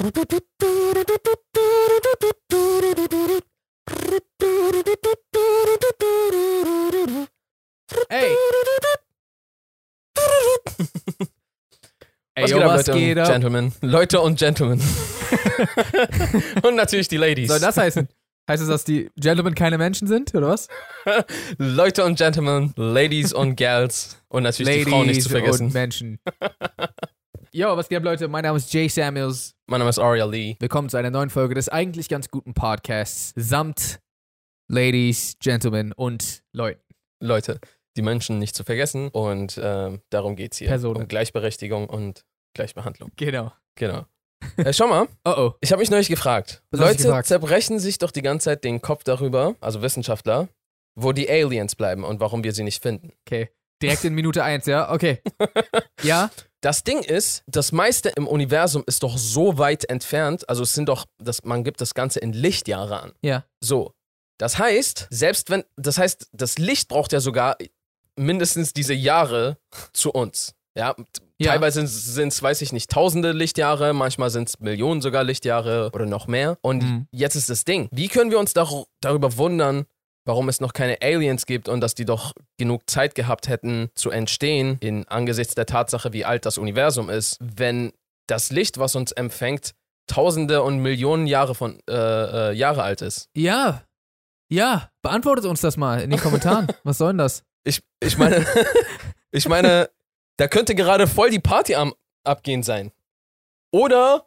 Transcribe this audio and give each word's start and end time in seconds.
Ey. 0.00 0.08
Ey, 12.34 12.44
Was 12.44 12.50
yo, 12.50 12.56
geht 12.56 12.64
ab, 12.64 12.70
was 12.70 12.86
Leute 12.86 12.98
geht 12.98 13.16
und 13.18 13.22
ab? 13.22 13.28
Gentlemen? 13.28 13.72
Leute 13.82 14.20
und 14.22 14.38
Gentlemen. 14.38 14.80
und 16.62 16.76
natürlich 16.76 17.08
die 17.08 17.18
Ladies. 17.18 17.48
Soll 17.48 17.60
das 17.60 17.76
heißen? 17.76 18.08
Heißt 18.48 18.62
es, 18.62 18.68
dass 18.70 18.84
die 18.84 19.10
Gentlemen 19.16 19.54
keine 19.54 19.76
Menschen 19.76 20.08
sind, 20.08 20.34
oder 20.34 20.48
was? 20.48 20.68
Leute 21.58 22.06
und 22.06 22.16
Gentlemen, 22.16 22.72
Ladies 22.76 23.34
und 23.34 23.56
Gals 23.56 24.16
und 24.28 24.44
natürlich 24.44 24.84
die 24.84 24.90
Frauen 24.90 25.08
nicht 25.08 25.20
zu 25.20 25.28
und 25.28 25.32
vergessen. 25.32 25.72
Menschen. 25.72 26.18
Yo, 27.52 27.76
was 27.76 27.88
geht 27.88 27.98
ab, 27.98 28.04
Leute? 28.04 28.28
Mein 28.28 28.44
Name 28.44 28.58
ist 28.58 28.72
Jay 28.72 28.86
Samuels. 28.86 29.56
Mein 29.66 29.80
Name 29.80 29.90
ist 29.90 29.98
Aria 29.98 30.24
Lee. 30.24 30.54
Willkommen 30.60 30.88
zu 30.88 30.96
einer 30.96 31.10
neuen 31.10 31.30
Folge 31.30 31.56
des 31.56 31.68
eigentlich 31.68 32.08
ganz 32.08 32.28
guten 32.28 32.54
Podcasts 32.54 33.32
samt 33.34 33.98
Ladies, 34.68 35.34
Gentlemen 35.40 35.92
und 35.92 36.44
Leuten. 36.52 36.80
Leute, 37.20 37.58
die 37.96 38.02
Menschen 38.02 38.38
nicht 38.38 38.54
zu 38.54 38.62
vergessen 38.62 39.08
und 39.08 39.58
ähm, 39.60 40.00
darum 40.10 40.36
geht's 40.36 40.58
hier. 40.58 40.68
Personen. 40.68 41.02
Um 41.02 41.08
Gleichberechtigung 41.08 41.88
und 41.88 42.24
Gleichbehandlung. 42.54 43.10
Genau. 43.16 43.52
Genau. 43.74 44.06
Äh, 44.56 44.72
schau 44.72 44.86
mal, 44.86 45.06
Oh 45.24 45.34
oh. 45.36 45.52
ich 45.60 45.70
habe 45.72 45.80
mich 45.80 45.90
neulich 45.90 46.08
gefragt. 46.08 46.62
Was 46.70 46.80
Leute 46.80 47.02
gefragt? 47.02 47.26
zerbrechen 47.26 47.78
sich 47.78 47.98
doch 47.98 48.10
die 48.10 48.22
ganze 48.22 48.44
Zeit 48.44 48.64
den 48.64 48.80
Kopf 48.80 49.02
darüber, 49.04 49.54
also 49.60 49.82
Wissenschaftler, 49.82 50.48
wo 50.94 51.12
die 51.12 51.28
Aliens 51.28 51.74
bleiben 51.74 52.04
und 52.04 52.20
warum 52.20 52.42
wir 52.42 52.54
sie 52.54 52.62
nicht 52.62 52.80
finden. 52.80 53.12
Okay. 53.26 53.50
Direkt 53.82 54.04
in 54.04 54.14
Minute 54.14 54.44
1, 54.44 54.66
ja? 54.66 54.92
Okay. 54.92 55.20
Ja? 56.02 56.30
Das 56.62 56.84
Ding 56.84 57.02
ist, 57.02 57.42
das 57.46 57.72
meiste 57.72 58.10
im 58.10 58.26
Universum 58.28 58.84
ist 58.86 59.02
doch 59.02 59.16
so 59.16 59.56
weit 59.58 59.88
entfernt, 59.88 60.48
also 60.48 60.62
es 60.62 60.74
sind 60.74 60.88
doch, 60.88 61.06
das, 61.18 61.42
man 61.44 61.64
gibt 61.64 61.80
das 61.80 61.94
Ganze 61.94 62.20
in 62.20 62.32
Lichtjahre 62.34 63.00
an. 63.02 63.12
Ja. 63.22 63.44
So. 63.60 63.94
Das 64.38 64.58
heißt, 64.58 65.06
selbst 65.10 65.50
wenn, 65.50 65.64
das 65.76 65.98
heißt, 65.98 66.28
das 66.32 66.58
Licht 66.58 66.88
braucht 66.88 67.12
ja 67.12 67.20
sogar 67.20 67.56
mindestens 68.16 68.72
diese 68.72 68.94
Jahre 68.94 69.56
zu 69.92 70.10
uns. 70.12 70.54
Ja, 70.76 70.94
Ja. 71.38 71.52
teilweise 71.52 71.86
sind 71.86 72.28
es, 72.28 72.42
weiß 72.42 72.60
ich 72.62 72.72
nicht, 72.72 72.90
tausende 72.90 73.32
Lichtjahre, 73.32 73.92
manchmal 73.94 74.30
sind 74.30 74.48
es 74.48 74.60
Millionen 74.60 75.00
sogar 75.00 75.24
Lichtjahre 75.24 75.90
oder 75.94 76.06
noch 76.06 76.26
mehr. 76.26 76.58
Und 76.62 76.82
Mhm. 76.82 77.08
jetzt 77.10 77.34
ist 77.36 77.48
das 77.50 77.64
Ding. 77.64 77.88
Wie 77.90 78.08
können 78.08 78.30
wir 78.30 78.38
uns 78.38 78.52
dar 78.52 78.68
darüber 79.00 79.36
wundern, 79.36 79.86
warum 80.30 80.48
es 80.48 80.60
noch 80.60 80.72
keine 80.72 81.02
Aliens 81.02 81.44
gibt 81.44 81.68
und 81.68 81.80
dass 81.80 81.96
die 81.96 82.04
doch 82.04 82.32
genug 82.56 82.88
Zeit 82.88 83.16
gehabt 83.16 83.48
hätten 83.48 83.90
zu 83.96 84.12
entstehen, 84.12 84.76
in 84.78 85.08
angesichts 85.08 85.56
der 85.56 85.66
Tatsache, 85.66 86.12
wie 86.12 86.24
alt 86.24 86.46
das 86.46 86.56
Universum 86.56 87.10
ist, 87.10 87.36
wenn 87.40 87.92
das 88.28 88.50
Licht, 88.52 88.78
was 88.78 88.94
uns 88.94 89.10
empfängt, 89.10 89.72
tausende 90.06 90.62
und 90.62 90.78
Millionen 90.78 91.26
Jahre 91.26 91.56
von 91.56 91.80
äh, 91.90 91.92
äh, 91.92 92.52
Jahre 92.52 92.84
alt 92.84 93.02
ist. 93.02 93.28
Ja. 93.34 93.82
Ja. 94.48 94.88
Beantwortet 95.02 95.46
uns 95.46 95.60
das 95.62 95.76
mal 95.76 96.00
in 96.00 96.10
den 96.10 96.20
Kommentaren. 96.20 96.68
Was 96.84 96.98
soll 96.98 97.08
denn 97.10 97.18
das? 97.18 97.42
Ich, 97.64 97.80
ich 98.00 98.16
meine, 98.16 98.46
ich 99.32 99.48
meine, 99.48 99.90
da 100.36 100.46
könnte 100.46 100.76
gerade 100.76 101.08
voll 101.08 101.30
die 101.30 101.40
Party 101.40 101.74
am 101.74 101.92
abgehen 102.24 102.62
sein. 102.62 102.92
Oder 103.72 104.26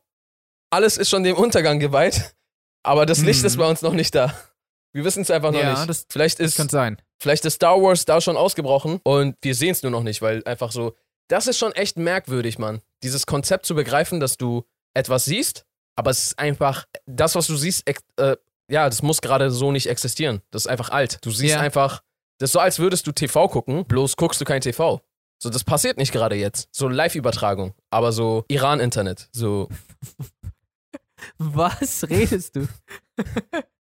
alles 0.70 0.98
ist 0.98 1.10
schon 1.10 1.24
dem 1.24 1.38
Untergang 1.38 1.80
geweiht, 1.80 2.36
aber 2.84 3.06
das 3.06 3.22
Licht 3.22 3.40
Mhm. 3.42 3.48
ist 3.48 3.58
bei 3.58 3.70
uns 3.70 3.82
noch 3.82 3.94
nicht 3.94 4.14
da. 4.16 4.34
Wir 4.94 5.04
wissen 5.04 5.22
es 5.24 5.32
einfach 5.32 5.52
noch 5.52 5.60
Ja, 5.60 5.74
nicht. 5.74 5.90
das- 5.90 6.06
vielleicht, 6.10 6.40
Das 6.40 6.48
ist, 6.52 6.58
kann 6.58 6.70
sein. 6.70 7.02
vielleicht 7.20 7.44
ist 7.46 7.56
Star 7.56 7.82
Wars 7.82 8.06
da 8.06 8.22
schon 8.22 8.38
ausgebrochen 8.38 9.00
und 9.04 9.36
wir 9.42 9.56
sehen 9.56 9.72
es 9.72 9.82
nur 9.84 9.92
noch 9.92 10.04
nicht, 10.04 10.22
weil 10.22 10.44
einfach 10.46 10.72
so, 10.72 10.96
das 11.30 11.48
ist 11.48 11.58
schon 11.58 11.72
echt 11.74 11.98
merkwürdig, 11.98 12.60
Mann. 12.60 12.82
Dieses 13.02 13.26
Konzept 13.26 13.66
zu 13.66 13.76
begreifen, 13.76 14.20
dass 14.20 14.38
du 14.38 14.64
etwas 14.94 15.26
siehst, 15.26 15.66
aber 15.96 16.12
es 16.12 16.24
ist 16.28 16.40
einfach, 16.40 16.86
das, 17.08 17.34
was 17.36 17.48
du 17.48 17.56
siehst, 17.56 17.84
äh, 17.88 18.36
ja, 18.70 18.88
das 18.90 19.02
muss 19.02 19.22
gerade 19.22 19.50
so 19.52 19.72
nicht 19.72 19.88
existieren. 19.88 20.42
Das 20.52 20.64
ist 20.64 20.68
einfach 20.68 20.90
alt. 20.90 21.18
Du 21.26 21.32
siehst 21.32 21.56
Ja. 21.56 21.60
einfach, 21.60 22.02
das 22.40 22.50
ist 22.50 22.54
so, 22.54 22.60
als 22.60 22.80
würdest 22.80 23.06
du 23.08 23.12
TV 23.12 23.48
gucken, 23.48 23.86
bloß 23.86 24.16
guckst 24.16 24.40
du 24.42 24.46
kein 24.46 24.62
TV. 24.62 25.02
So, 25.42 25.50
das 25.50 25.64
passiert 25.64 25.98
nicht 25.98 26.12
gerade 26.14 26.36
jetzt. 26.36 26.70
So 26.72 26.88
Live-Übertragung, 26.88 27.74
aber 27.90 28.12
so 28.14 28.46
Iran-Internet. 28.48 29.28
So, 29.34 29.70
Was 31.38 32.08
redest 32.10 32.56
du? 32.56 32.68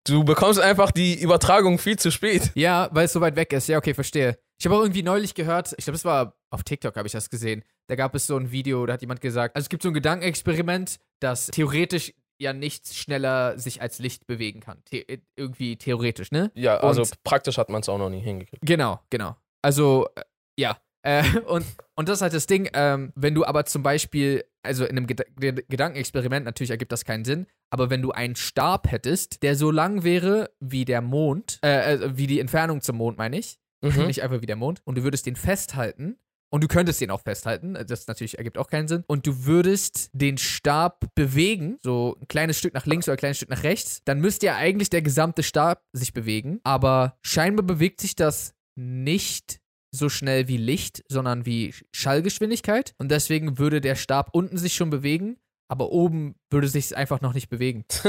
Du 0.07 0.23
bekommst 0.23 0.59
einfach 0.59 0.91
die 0.91 1.19
Übertragung 1.21 1.77
viel 1.79 1.97
zu 1.97 2.11
spät. 2.11 2.51
Ja, 2.55 2.89
weil 2.91 3.05
es 3.05 3.13
so 3.13 3.21
weit 3.21 3.35
weg 3.35 3.53
ist. 3.53 3.67
Ja, 3.67 3.77
okay, 3.77 3.93
verstehe. 3.93 4.37
Ich 4.59 4.65
habe 4.65 4.75
auch 4.77 4.81
irgendwie 4.81 5.03
neulich 5.03 5.33
gehört, 5.35 5.73
ich 5.77 5.85
glaube, 5.85 5.95
es 5.95 6.05
war 6.05 6.35
auf 6.49 6.63
TikTok, 6.63 6.95
habe 6.95 7.07
ich 7.07 7.11
das 7.13 7.29
gesehen. 7.29 7.63
Da 7.87 7.95
gab 7.95 8.15
es 8.15 8.27
so 8.27 8.37
ein 8.37 8.51
Video, 8.51 8.85
da 8.85 8.93
hat 8.93 9.01
jemand 9.01 9.21
gesagt, 9.21 9.55
also 9.55 9.65
es 9.65 9.69
gibt 9.69 9.83
so 9.83 9.89
ein 9.89 9.93
Gedankenexperiment, 9.93 10.99
dass 11.19 11.47
theoretisch 11.47 12.13
ja 12.39 12.53
nichts 12.53 12.95
schneller 12.95 13.57
sich 13.59 13.81
als 13.81 13.99
Licht 13.99 14.25
bewegen 14.27 14.59
kann. 14.59 14.81
The 14.89 15.07
äh, 15.07 15.17
irgendwie 15.35 15.77
theoretisch, 15.77 16.31
ne? 16.31 16.51
Ja, 16.55 16.77
also 16.77 17.01
Und- 17.01 17.23
praktisch 17.23 17.57
hat 17.57 17.69
man 17.69 17.81
es 17.81 17.89
auch 17.89 17.97
noch 17.97 18.09
nie 18.09 18.19
hingekriegt. 18.21 18.61
Genau, 18.65 18.99
genau. 19.09 19.35
Also, 19.61 20.07
äh, 20.15 20.21
ja. 20.57 20.77
Äh, 21.03 21.23
und, 21.47 21.65
und 21.95 22.09
das 22.09 22.19
ist 22.19 22.21
halt 22.21 22.33
das 22.33 22.47
Ding, 22.47 22.69
ähm, 22.73 23.11
wenn 23.15 23.35
du 23.35 23.45
aber 23.45 23.65
zum 23.65 23.83
Beispiel, 23.83 24.43
also 24.63 24.85
in 24.85 24.97
einem 24.97 25.05
Ged- 25.05 25.63
Gedankenexperiment, 25.67 26.45
natürlich 26.45 26.71
ergibt 26.71 26.91
das 26.91 27.03
keinen 27.05 27.25
Sinn, 27.25 27.45
aber 27.69 27.89
wenn 27.89 28.01
du 28.01 28.11
einen 28.11 28.35
Stab 28.35 28.89
hättest, 28.91 29.43
der 29.43 29.55
so 29.55 29.69
lang 29.69 30.03
wäre 30.03 30.51
wie 30.59 30.85
der 30.85 31.01
Mond, 31.01 31.59
äh, 31.63 31.95
äh, 31.95 32.17
wie 32.17 32.27
die 32.27 32.39
Entfernung 32.39 32.81
zum 32.81 32.97
Mond, 32.97 33.17
meine 33.17 33.37
ich, 33.37 33.59
Mhm. 33.83 34.07
nicht 34.07 34.23
einfach 34.23 34.41
wie 34.41 34.45
der 34.45 34.55
Mond, 34.55 34.81
und 34.85 34.97
du 34.97 35.03
würdest 35.03 35.25
den 35.25 35.35
festhalten, 35.35 36.15
und 36.49 36.63
du 36.63 36.67
könntest 36.69 37.01
den 37.01 37.11
auch 37.11 37.19
festhalten, 37.19 37.73
das 37.85 38.07
natürlich 38.07 38.37
ergibt 38.37 38.57
auch 38.57 38.67
keinen 38.67 38.87
Sinn, 38.87 39.03
und 39.07 39.27
du 39.27 39.43
würdest 39.45 40.09
den 40.13 40.37
Stab 40.37 41.07
bewegen, 41.15 41.79
so 41.81 42.15
ein 42.21 42.27
kleines 42.29 42.57
Stück 42.57 42.73
nach 42.73 42.85
links 42.85 43.07
oder 43.09 43.15
ein 43.15 43.17
kleines 43.17 43.37
Stück 43.37 43.49
nach 43.49 43.63
rechts, 43.63 44.01
dann 44.05 44.21
müsste 44.21 44.45
ja 44.45 44.55
eigentlich 44.55 44.89
der 44.89 45.01
gesamte 45.01 45.43
Stab 45.43 45.83
sich 45.91 46.13
bewegen, 46.13 46.61
aber 46.63 47.17
scheinbar 47.23 47.65
bewegt 47.65 47.99
sich 47.99 48.15
das 48.15 48.53
nicht 48.75 49.59
so 49.93 50.09
schnell 50.09 50.47
wie 50.47 50.57
Licht, 50.57 51.03
sondern 51.07 51.45
wie 51.45 51.73
Schallgeschwindigkeit, 51.93 52.93
und 52.97 53.09
deswegen 53.11 53.57
würde 53.59 53.79
der 53.79 53.95
Stab 53.95 54.29
unten 54.33 54.57
sich 54.57 54.73
schon 54.73 54.89
bewegen, 54.89 55.37
aber 55.69 55.91
oben 55.91 56.35
würde 56.49 56.67
sich 56.67 56.97
einfach 56.97 57.21
noch 57.21 57.33
nicht 57.33 57.49
bewegen. 57.49 57.85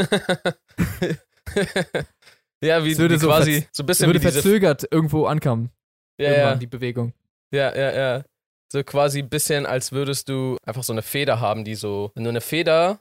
ja, 2.62 2.84
wie, 2.84 2.92
Es 2.92 2.98
würde 2.98 3.16
wie 3.16 3.18
so 3.18 3.28
quasi 3.28 3.66
so 3.70 3.82
ein 3.82 3.86
Es 3.86 3.86
bisschen 3.86 4.06
würde 4.06 4.20
verzögert 4.20 4.88
irgendwo 4.90 5.26
ankommen, 5.26 5.70
ja, 6.18 6.32
ja, 6.32 6.54
die 6.56 6.66
Bewegung. 6.66 7.12
ja, 7.52 7.74
ja, 7.76 7.92
ja. 7.94 8.24
So 8.72 8.82
quasi 8.82 9.20
ein 9.20 9.28
bisschen, 9.28 9.66
als 9.66 9.92
würdest 9.92 10.28
du 10.28 10.56
einfach 10.64 10.82
so 10.82 10.92
eine 10.92 11.02
Feder 11.02 11.38
haben, 11.38 11.64
die 11.64 11.76
so, 11.76 12.10
wenn 12.14 12.24
du 12.24 12.30
eine 12.30 12.40
Feder, 12.40 13.00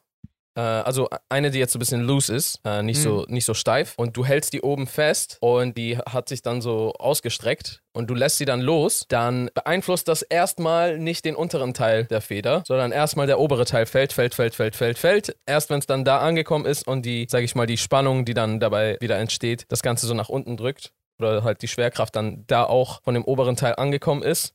also 0.59 1.09
eine, 1.29 1.51
die 1.51 1.59
jetzt 1.59 1.73
so 1.73 1.77
ein 1.77 1.79
bisschen 1.79 2.01
loose 2.01 2.33
ist, 2.33 2.59
äh, 2.63 2.83
nicht, 2.83 3.01
so, 3.01 3.25
nicht 3.27 3.45
so 3.45 3.53
steif, 3.53 3.93
und 3.97 4.15
du 4.15 4.25
hältst 4.25 4.53
die 4.53 4.61
oben 4.61 4.87
fest 4.87 5.37
und 5.41 5.77
die 5.77 5.97
hat 5.97 6.29
sich 6.29 6.41
dann 6.41 6.61
so 6.61 6.93
ausgestreckt 6.93 7.81
und 7.93 8.09
du 8.09 8.13
lässt 8.13 8.37
sie 8.37 8.45
dann 8.45 8.61
los, 8.61 9.05
dann 9.07 9.49
beeinflusst 9.53 10.07
das 10.07 10.21
erstmal 10.21 10.99
nicht 10.99 11.25
den 11.25 11.35
unteren 11.35 11.73
Teil 11.73 12.05
der 12.05 12.21
Feder, 12.21 12.63
sondern 12.67 12.91
erstmal 12.91 13.27
der 13.27 13.39
obere 13.39 13.65
Teil 13.65 13.85
fällt, 13.85 14.13
fällt, 14.13 14.35
fällt, 14.35 14.55
fällt, 14.55 14.75
fällt, 14.75 14.97
fällt. 14.97 15.35
Erst 15.45 15.69
wenn 15.69 15.79
es 15.79 15.87
dann 15.87 16.05
da 16.05 16.19
angekommen 16.19 16.65
ist 16.65 16.87
und 16.87 17.05
die, 17.05 17.27
sag 17.29 17.43
ich 17.43 17.55
mal, 17.55 17.67
die 17.67 17.77
Spannung, 17.77 18.25
die 18.25 18.33
dann 18.33 18.59
dabei 18.59 18.97
wieder 18.99 19.17
entsteht, 19.17 19.65
das 19.69 19.81
Ganze 19.81 20.07
so 20.07 20.13
nach 20.13 20.29
unten 20.29 20.57
drückt 20.57 20.93
oder 21.19 21.43
halt 21.43 21.61
die 21.61 21.67
Schwerkraft 21.67 22.15
dann 22.15 22.45
da 22.47 22.63
auch 22.63 23.01
von 23.03 23.13
dem 23.13 23.23
oberen 23.23 23.55
Teil 23.55 23.75
angekommen 23.75 24.23
ist, 24.23 24.53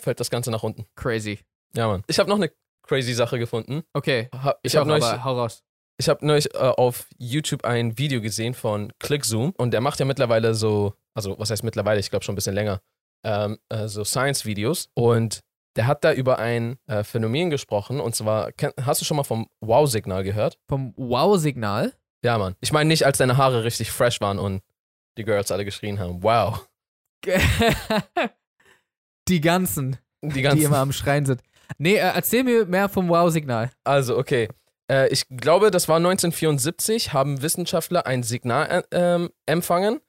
fällt 0.00 0.20
das 0.20 0.30
Ganze 0.30 0.50
nach 0.50 0.62
unten. 0.62 0.86
Crazy. 0.96 1.38
Ja, 1.74 1.86
Mann. 1.86 2.02
Ich 2.08 2.18
habe 2.18 2.28
noch 2.28 2.36
eine 2.36 2.50
crazy 2.82 3.14
Sache 3.14 3.38
gefunden. 3.38 3.82
Okay, 3.94 4.28
Ha- 4.34 4.56
Ich 4.62 4.72
ich 4.72 4.76
habe 4.76 4.88
neulich, 4.88 5.04
aber 5.04 5.24
hau 5.24 5.38
raus. 5.38 5.62
ich 5.98 6.08
hab 6.08 6.22
neulich 6.22 6.54
äh, 6.54 6.58
auf 6.58 7.06
YouTube 7.18 7.64
ein 7.64 7.96
Video 7.98 8.20
gesehen 8.20 8.54
von 8.54 8.92
ClickZoom 8.98 9.52
und 9.56 9.70
der 9.72 9.80
macht 9.80 9.98
ja 10.00 10.04
mittlerweile 10.06 10.54
so, 10.54 10.94
also 11.14 11.38
was 11.38 11.50
heißt 11.50 11.62
mittlerweile, 11.64 12.00
ich 12.00 12.10
glaube 12.10 12.24
schon 12.24 12.32
ein 12.32 12.36
bisschen 12.36 12.54
länger, 12.54 12.80
ähm, 13.24 13.58
äh, 13.68 13.86
so 13.88 14.02
Science-Videos 14.04 14.88
und 14.94 15.40
der 15.76 15.86
hat 15.86 16.02
da 16.02 16.12
über 16.12 16.38
ein 16.38 16.78
äh, 16.88 17.04
Phänomen 17.04 17.48
gesprochen 17.50 18.00
und 18.00 18.14
zwar, 18.16 18.50
kenn, 18.52 18.72
hast 18.82 19.00
du 19.00 19.04
schon 19.04 19.16
mal 19.16 19.22
vom 19.24 19.46
Wow-Signal 19.60 20.24
gehört? 20.24 20.58
Vom 20.68 20.94
Wow-Signal. 20.96 21.92
Ja, 22.24 22.38
Mann. 22.38 22.56
Ich 22.60 22.72
meine 22.72 22.88
nicht, 22.88 23.06
als 23.06 23.18
deine 23.18 23.36
Haare 23.36 23.62
richtig 23.64 23.90
fresh 23.92 24.20
waren 24.20 24.38
und 24.38 24.62
die 25.16 25.24
Girls 25.24 25.50
alle 25.52 25.64
geschrien 25.64 25.98
haben, 26.00 26.22
wow. 26.22 26.66
die 29.28 29.40
ganzen, 29.40 29.98
Die 30.22 30.28
die 30.30 30.42
ganzen 30.42 30.64
immer 30.64 30.78
am 30.78 30.92
Schreien 30.92 31.26
sind. 31.26 31.42
Nee, 31.78 31.94
äh, 31.94 32.12
erzähl 32.14 32.44
mir 32.44 32.66
mehr 32.66 32.88
vom 32.88 33.08
Wow-Signal. 33.08 33.70
Also, 33.84 34.18
okay. 34.18 34.48
Äh, 34.90 35.08
ich 35.08 35.24
glaube, 35.28 35.70
das 35.70 35.88
war 35.88 35.96
1974, 35.96 37.12
haben 37.12 37.42
Wissenschaftler 37.42 38.06
ein 38.06 38.22
Signal 38.22 38.84
äh, 38.90 38.92
ähm, 38.92 39.30
empfangen 39.46 40.00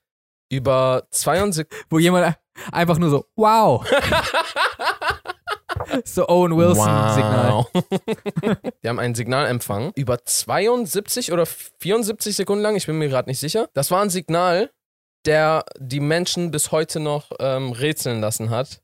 über 0.51 1.07
72. 1.11 1.67
Wo 1.89 1.99
jemand 1.99 2.35
einfach 2.71 2.97
nur 2.97 3.09
so, 3.09 3.25
wow. 3.35 3.85
so 6.03 6.27
Owen 6.27 6.57
Wilson-Signal. 6.57 7.65
Die 8.83 8.89
haben 8.89 8.99
ein 8.99 9.15
Signal 9.15 9.47
empfangen 9.47 9.91
über 9.95 10.23
72 10.23 11.31
oder 11.31 11.45
74 11.45 12.35
Sekunden 12.35 12.61
lang, 12.61 12.75
ich 12.75 12.85
bin 12.85 12.97
mir 12.97 13.09
gerade 13.09 13.29
nicht 13.29 13.39
sicher. 13.39 13.69
Das 13.73 13.91
war 13.91 14.01
ein 14.01 14.09
Signal, 14.09 14.71
der 15.25 15.65
die 15.77 15.99
Menschen 15.99 16.51
bis 16.51 16.71
heute 16.71 16.99
noch 16.99 17.31
ähm, 17.39 17.71
rätseln 17.71 18.19
lassen 18.19 18.49
hat. 18.49 18.81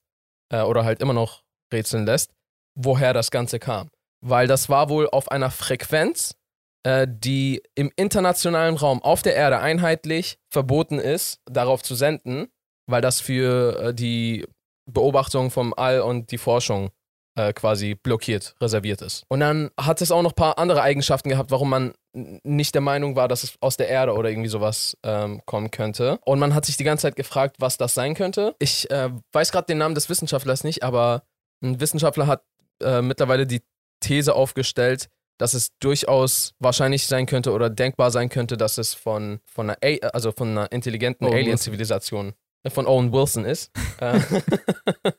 Äh, 0.49 0.61
oder 0.61 0.85
halt 0.85 1.01
immer 1.01 1.13
noch 1.13 1.43
rätseln 1.73 2.05
lässt, 2.05 2.31
woher 2.77 3.13
das 3.13 3.31
Ganze 3.31 3.59
kam. 3.59 3.89
Weil 4.21 4.47
das 4.47 4.69
war 4.69 4.89
wohl 4.89 5.09
auf 5.09 5.29
einer 5.31 5.51
Frequenz, 5.51 6.35
äh, 6.83 7.07
die 7.09 7.61
im 7.75 7.91
internationalen 7.95 8.77
Raum 8.77 9.01
auf 9.01 9.21
der 9.21 9.35
Erde 9.35 9.59
einheitlich 9.59 10.37
verboten 10.49 10.99
ist, 10.99 11.41
darauf 11.45 11.83
zu 11.83 11.95
senden, 11.95 12.47
weil 12.87 13.01
das 13.01 13.19
für 13.19 13.79
äh, 13.79 13.93
die 13.93 14.45
Beobachtung 14.89 15.51
vom 15.51 15.73
All 15.75 16.01
und 16.01 16.31
die 16.31 16.37
Forschung 16.37 16.91
äh, 17.37 17.53
quasi 17.53 17.95
blockiert, 17.95 18.55
reserviert 18.61 19.01
ist. 19.01 19.23
Und 19.27 19.41
dann 19.41 19.69
hat 19.79 20.01
es 20.01 20.11
auch 20.11 20.21
noch 20.21 20.31
ein 20.31 20.35
paar 20.35 20.57
andere 20.57 20.81
Eigenschaften 20.81 21.29
gehabt, 21.29 21.51
warum 21.51 21.69
man 21.69 21.93
nicht 22.13 22.73
der 22.73 22.81
Meinung 22.81 23.15
war, 23.15 23.27
dass 23.27 23.43
es 23.43 23.55
aus 23.61 23.77
der 23.77 23.89
Erde 23.89 24.13
oder 24.13 24.29
irgendwie 24.29 24.49
sowas 24.49 24.97
ähm, 25.03 25.41
kommen 25.45 25.69
könnte. 25.69 26.19
Und 26.25 26.39
man 26.39 26.55
hat 26.55 26.65
sich 26.65 26.77
die 26.77 26.83
ganze 26.83 27.03
Zeit 27.03 27.15
gefragt, 27.15 27.57
was 27.59 27.77
das 27.77 27.93
sein 27.93 28.15
könnte. 28.15 28.55
Ich 28.59 28.89
äh, 28.89 29.09
weiß 29.33 29.51
gerade 29.51 29.67
den 29.67 29.77
Namen 29.77 29.93
des 29.93 30.09
Wissenschaftlers 30.09 30.63
nicht, 30.63 30.83
aber 30.83 31.23
ein 31.61 31.79
Wissenschaftler 31.79 32.27
hat 32.27 32.43
äh, 32.83 33.01
mittlerweile 33.01 33.45
die 33.47 33.61
These 34.01 34.35
aufgestellt, 34.35 35.09
dass 35.39 35.53
es 35.53 35.69
durchaus 35.79 36.53
wahrscheinlich 36.59 37.05
sein 37.07 37.25
könnte 37.25 37.51
oder 37.51 37.69
denkbar 37.69 38.11
sein 38.11 38.29
könnte, 38.29 38.57
dass 38.57 38.77
es 38.77 38.93
von, 38.93 39.39
von, 39.45 39.69
einer, 39.69 39.77
A 40.03 40.07
also 40.07 40.31
von 40.31 40.49
einer 40.49 40.71
intelligenten. 40.71 41.25
Alien-Zivilisation 41.25 42.33
äh, 42.63 42.69
von 42.69 42.87
Owen 42.87 43.11
Wilson 43.13 43.45
ist. 43.45 43.71
Äh, 43.99 44.19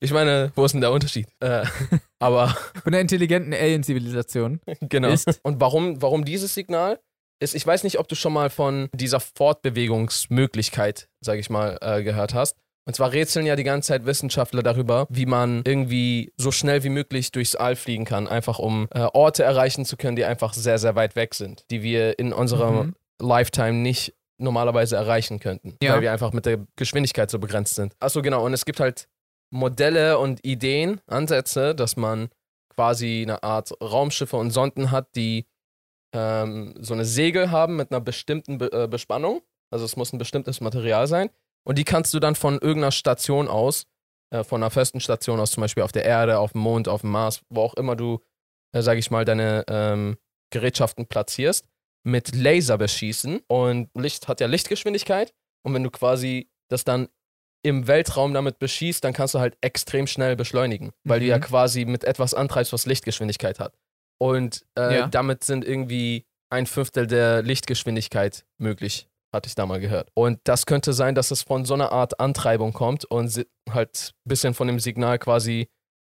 ich 0.00 0.10
meine, 0.12 0.52
wo 0.56 0.64
ist 0.64 0.72
denn 0.72 0.80
der 0.80 0.90
Unterschied? 0.92 1.26
Äh, 1.40 1.66
aber 2.18 2.48
Von 2.82 2.92
der 2.92 3.00
intelligenten 3.02 3.52
Alien-Zivilisation. 3.52 4.60
genau. 4.80 5.08
Ist- 5.10 5.40
Und 5.42 5.60
warum, 5.60 6.00
warum 6.00 6.24
dieses 6.24 6.54
Signal 6.54 6.98
ist, 7.40 7.54
ich 7.54 7.66
weiß 7.66 7.84
nicht, 7.84 7.98
ob 7.98 8.08
du 8.08 8.14
schon 8.14 8.32
mal 8.32 8.48
von 8.50 8.88
dieser 8.94 9.20
Fortbewegungsmöglichkeit, 9.20 11.08
sage 11.20 11.40
ich 11.40 11.50
mal, 11.50 11.76
äh, 11.80 12.02
gehört 12.02 12.34
hast. 12.34 12.56
Und 12.84 12.94
zwar 12.96 13.12
rätseln 13.12 13.46
ja 13.46 13.54
die 13.54 13.62
ganze 13.64 13.88
Zeit 13.88 14.06
Wissenschaftler 14.06 14.62
darüber, 14.62 15.06
wie 15.08 15.26
man 15.26 15.62
irgendwie 15.64 16.32
so 16.36 16.50
schnell 16.50 16.82
wie 16.82 16.88
möglich 16.88 17.30
durchs 17.30 17.54
All 17.54 17.76
fliegen 17.76 18.04
kann, 18.04 18.26
einfach 18.26 18.58
um 18.58 18.88
äh, 18.92 19.06
Orte 19.12 19.44
erreichen 19.44 19.84
zu 19.84 19.96
können, 19.96 20.16
die 20.16 20.24
einfach 20.24 20.52
sehr, 20.52 20.78
sehr 20.78 20.96
weit 20.96 21.14
weg 21.14 21.34
sind, 21.34 21.64
die 21.70 21.82
wir 21.82 22.18
in 22.18 22.32
unserer 22.32 22.70
Mhm. 22.84 22.94
Lifetime 23.20 23.74
nicht 23.74 24.14
normalerweise 24.38 24.96
erreichen 24.96 25.38
könnten, 25.38 25.76
Ja. 25.80 25.92
weil 25.94 26.00
wir 26.00 26.10
einfach 26.12 26.32
mit 26.32 26.44
der 26.44 26.66
Geschwindigkeit 26.74 27.30
so 27.30 27.38
begrenzt 27.38 27.76
sind. 27.76 27.94
Achso, 28.00 28.20
genau. 28.20 28.44
Und 28.44 28.52
es 28.52 28.64
gibt 28.64 28.80
halt 28.80 29.06
Modelle 29.50 30.18
und 30.18 30.44
Ideen, 30.44 31.00
Ansätze, 31.06 31.76
dass 31.76 31.96
man 31.96 32.30
quasi 32.74 33.22
eine 33.22 33.44
Art 33.44 33.70
Raumschiffe 33.80 34.36
und 34.36 34.50
Sonden 34.50 34.90
hat, 34.90 35.14
die 35.14 35.46
ähm, 36.14 36.74
so 36.80 36.94
eine 36.94 37.04
Segel 37.04 37.50
haben 37.50 37.76
mit 37.76 37.92
einer 37.92 38.00
bestimmten 38.00 38.58
Be 38.58 38.72
äh, 38.72 38.88
Bespannung. 38.88 39.42
Also 39.70 39.84
es 39.84 39.96
muss 39.96 40.12
ein 40.12 40.18
bestimmtes 40.18 40.60
Material 40.60 41.06
sein. 41.06 41.30
Und 41.64 41.78
die 41.78 41.84
kannst 41.84 42.12
du 42.14 42.18
dann 42.20 42.34
von 42.34 42.54
irgendeiner 42.58 42.92
Station 42.92 43.48
aus, 43.48 43.84
äh, 44.30 44.42
von 44.44 44.62
einer 44.62 44.70
festen 44.70 45.00
Station 45.00 45.38
aus, 45.40 45.52
zum 45.52 45.60
Beispiel 45.60 45.82
auf 45.82 45.92
der 45.92 46.04
Erde, 46.04 46.38
auf 46.38 46.52
dem 46.52 46.60
Mond, 46.62 46.88
auf 46.88 47.02
dem 47.02 47.10
Mars, 47.10 47.40
wo 47.50 47.62
auch 47.62 47.74
immer 47.74 47.96
du, 47.96 48.20
äh, 48.74 48.82
sag 48.82 48.98
ich 48.98 49.10
mal, 49.10 49.24
deine 49.24 49.64
ähm, 49.68 50.16
Gerätschaften 50.52 51.06
platzierst, 51.06 51.66
mit 52.04 52.34
Laser 52.34 52.78
beschießen. 52.78 53.40
Und 53.48 53.90
Licht 53.94 54.26
hat 54.28 54.40
ja 54.40 54.46
Lichtgeschwindigkeit. 54.48 55.32
Und 55.64 55.74
wenn 55.74 55.84
du 55.84 55.90
quasi 55.90 56.50
das 56.68 56.84
dann 56.84 57.08
im 57.64 57.86
Weltraum 57.86 58.34
damit 58.34 58.58
beschießt, 58.58 59.04
dann 59.04 59.12
kannst 59.12 59.34
du 59.34 59.38
halt 59.38 59.56
extrem 59.60 60.08
schnell 60.08 60.34
beschleunigen, 60.34 60.90
weil 61.04 61.20
du 61.20 61.26
Mhm. 61.26 61.30
ja 61.30 61.38
quasi 61.38 61.84
mit 61.84 62.02
etwas 62.02 62.34
antreibst, 62.34 62.72
was 62.72 62.86
Lichtgeschwindigkeit 62.86 63.60
hat. 63.60 63.76
Und 64.20 64.64
äh, 64.76 64.94
Ja. 64.96 65.06
damit 65.06 65.44
sind 65.44 65.64
irgendwie 65.64 66.26
ein 66.50 66.66
Fünftel 66.66 67.06
der 67.06 67.42
Lichtgeschwindigkeit 67.42 68.44
möglich, 68.58 69.08
hatte 69.32 69.48
ich 69.48 69.54
da 69.54 69.66
mal 69.66 69.80
gehört. 69.80 70.08
Und 70.14 70.40
das 70.44 70.66
könnte 70.66 70.92
sein, 70.92 71.14
dass 71.14 71.30
es 71.30 71.42
von 71.42 71.64
so 71.64 71.74
einer 71.74 71.92
Art 71.92 72.20
Antreibung 72.20 72.72
kommt 72.72 73.04
und 73.04 73.46
halt 73.70 74.12
ein 74.24 74.28
bisschen 74.28 74.54
von 74.54 74.66
dem 74.66 74.78
Signal 74.80 75.18
quasi 75.18 75.68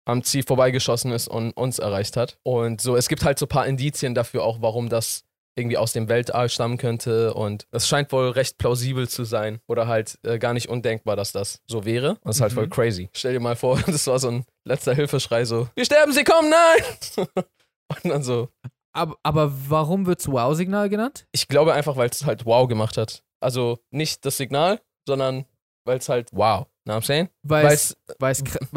am 0.08 0.24
Ziel 0.24 0.44
vorbeigeschossen 0.44 1.12
ist 1.12 1.28
und 1.28 1.52
uns 1.54 1.80
erreicht 1.80 2.16
hat. 2.18 2.38
Und 2.44 2.82
so, 2.82 2.96
es 2.96 3.08
gibt 3.08 3.24
halt 3.24 3.40
so 3.40 3.46
ein 3.46 3.50
paar 3.50 3.66
Indizien 3.66 4.14
dafür 4.14 4.44
auch, 4.44 4.62
warum 4.62 4.90
das 4.90 5.24
irgendwie 5.58 5.78
aus 5.78 5.94
dem 5.94 6.10
Weltall 6.10 6.50
stammen 6.50 6.78
könnte 6.78 7.34
und 7.34 7.66
das 7.72 7.88
scheint 7.88 8.12
wohl 8.12 8.28
recht 8.32 8.58
plausibel 8.58 9.08
zu 9.08 9.24
sein 9.24 9.62
oder 9.68 9.88
halt 9.88 10.20
äh, 10.24 10.38
gar 10.38 10.54
nicht 10.54 10.68
undenkbar, 10.68 11.16
dass 11.16 11.32
das 11.32 11.62
so 11.66 11.86
wäre. 11.86 12.18
Das 12.26 12.36
ist 12.36 12.42
halt 12.42 12.52
Mhm. 12.52 12.56
voll 12.56 12.68
crazy. 12.70 13.10
Stell 13.14 13.32
dir 13.32 13.40
mal 13.40 13.56
vor, 13.56 13.80
das 13.88 14.06
war 14.08 14.20
so 14.20 14.28
ein 14.30 14.46
letzter 14.66 14.94
Hilfeschrei 14.94 15.46
so, 15.46 15.70
wir 15.74 15.86
sterben, 15.86 16.12
sie 16.12 16.26
kommen, 16.26 16.50
nein! 16.50 17.26
und 18.04 18.12
dann 18.12 18.22
so, 18.22 18.50
Aber, 18.96 19.16
aber 19.24 19.52
warum 19.70 20.06
wird's 20.06 20.28
Wow-Signal 20.28 20.90
genannt? 20.90 21.28
ich 21.32 21.48
glaube 21.48 21.74
einfach, 21.74 21.98
weil 21.98 22.10
es 22.10 22.26
halt 22.26 22.46
wow 22.46 22.68
gemacht 22.68 22.98
hat. 22.98 23.24
Also 23.42 23.78
nicht 23.92 24.26
das 24.26 24.38
Signal, 24.38 24.80
sondern 25.08 25.46
weil 25.86 25.98
es 25.98 26.10
halt 26.10 26.30
wow. 26.32 26.66
What 26.86 26.98
I'm 26.98 27.06
saying? 27.06 27.30
Weil 27.44 27.66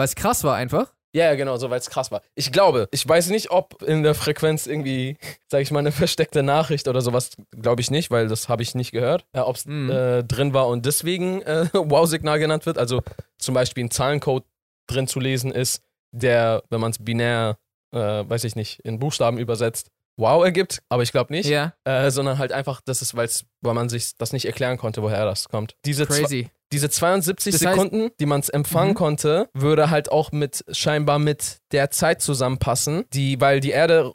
es 0.04 0.14
krass 0.16 0.42
war 0.44 0.56
einfach. 0.56 0.92
Ja, 1.14 1.24
ja, 1.26 1.34
genau, 1.36 1.56
so 1.56 1.70
weil 1.70 1.78
es 1.78 1.88
krass 1.88 2.10
war. 2.10 2.20
Ich 2.34 2.52
glaube, 2.52 2.88
ich 2.90 3.06
weiß 3.08 3.30
nicht, 3.30 3.50
ob 3.50 3.80
in 3.82 4.02
der 4.02 4.14
Frequenz 4.14 4.66
irgendwie, 4.66 5.16
sag 5.50 5.62
ich 5.62 5.70
mal, 5.70 5.78
eine 5.78 5.92
versteckte 5.92 6.42
Nachricht 6.42 6.86
oder 6.88 7.00
sowas, 7.00 7.30
glaube 7.52 7.80
ich 7.80 7.90
nicht, 7.90 8.10
weil 8.10 8.28
das 8.28 8.48
habe 8.48 8.62
ich 8.62 8.74
nicht 8.74 8.92
gehört. 8.92 9.24
Ja, 9.34 9.46
ob 9.46 9.56
es 9.56 9.64
Mhm. 9.66 9.90
äh, 9.90 10.22
drin 10.24 10.52
war 10.52 10.68
und 10.68 10.84
deswegen 10.84 11.40
äh, 11.42 11.66
Wow-Signal 11.72 12.38
genannt 12.38 12.66
wird. 12.66 12.76
Also 12.76 13.02
zum 13.38 13.54
Beispiel 13.54 13.84
ein 13.84 13.90
Zahlencode 13.90 14.44
drin 14.86 15.06
zu 15.06 15.18
lesen 15.20 15.50
ist, 15.52 15.82
der, 16.12 16.62
wenn 16.70 16.80
man 16.80 16.90
es 16.90 17.02
binär, 17.02 17.56
äh, 17.94 17.98
weiß 17.98 18.44
ich 18.44 18.54
nicht, 18.56 18.80
in 18.80 18.98
Buchstaben 18.98 19.38
übersetzt, 19.38 19.90
Wow 20.18 20.44
ergibt, 20.44 20.82
aber 20.88 21.02
ich 21.04 21.12
glaube 21.12 21.32
nicht. 21.32 21.48
Ja, 21.48 21.72
Äh, 21.84 22.10
sondern 22.10 22.38
halt 22.38 22.52
einfach, 22.52 22.80
das 22.84 23.00
ist, 23.02 23.14
weil's, 23.16 23.44
weil 23.62 23.74
man 23.74 23.88
sich 23.88 24.16
das 24.18 24.32
nicht 24.32 24.46
erklären 24.46 24.76
konnte, 24.76 25.00
woher 25.02 25.24
das 25.24 25.48
kommt. 25.48 25.76
Diese 25.84 26.06
crazy. 26.06 26.50
diese 26.72 26.90
72 26.90 27.52
Das 27.52 27.62
heißt- 27.62 27.70
Sekunden, 27.74 28.10
die 28.20 28.26
man 28.26 28.40
es 28.40 28.48
empfangen 28.48 28.90
Mhm. 28.90 28.94
konnte, 28.96 29.48
würde 29.54 29.90
halt 29.90 30.10
auch 30.12 30.32
mit 30.32 30.64
scheinbar 30.72 31.18
mit 31.18 31.58
der 31.72 31.90
Zeit 31.90 32.20
zusammenpassen, 32.20 33.04
die, 33.12 33.40
weil 33.40 33.60
die 33.60 33.70
Erde 33.70 34.12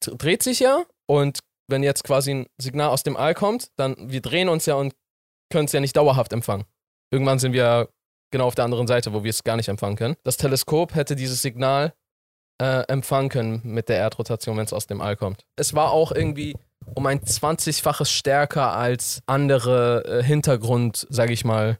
dreht 0.00 0.42
sich 0.42 0.60
ja 0.60 0.84
und 1.06 1.40
wenn 1.70 1.82
jetzt 1.82 2.04
quasi 2.04 2.32
ein 2.32 2.46
Signal 2.60 2.88
aus 2.88 3.02
dem 3.02 3.16
All 3.16 3.34
kommt, 3.34 3.68
dann 3.76 3.94
wir 4.10 4.22
drehen 4.22 4.48
uns 4.48 4.66
ja 4.66 4.74
und 4.74 4.94
können 5.52 5.66
es 5.66 5.72
ja 5.72 5.80
nicht 5.80 5.96
dauerhaft 5.96 6.32
empfangen. 6.32 6.64
Irgendwann 7.12 7.38
sind 7.38 7.52
wir 7.52 7.90
genau 8.32 8.46
auf 8.46 8.54
der 8.54 8.64
anderen 8.64 8.86
Seite, 8.86 9.12
wo 9.12 9.22
wir 9.24 9.30
es 9.30 9.44
gar 9.44 9.56
nicht 9.56 9.68
empfangen 9.68 9.96
können. 9.96 10.16
Das 10.24 10.36
Teleskop 10.38 10.94
hätte 10.94 11.14
dieses 11.16 11.42
Signal 11.42 11.92
äh, 12.60 12.82
empfangen 12.88 13.28
können 13.28 13.60
mit 13.64 13.88
der 13.88 13.98
Erdrotation, 13.98 14.56
wenn 14.56 14.64
es 14.64 14.72
aus 14.72 14.86
dem 14.86 15.00
All 15.00 15.16
kommt. 15.16 15.44
Es 15.56 15.74
war 15.74 15.92
auch 15.92 16.12
irgendwie 16.12 16.56
um 16.94 17.06
ein 17.06 17.20
20-faches 17.20 18.10
stärker 18.10 18.74
als 18.74 19.20
andere 19.26 20.04
äh, 20.04 20.22
Hintergrund, 20.22 21.06
sage 21.10 21.32
ich 21.32 21.44
mal, 21.44 21.78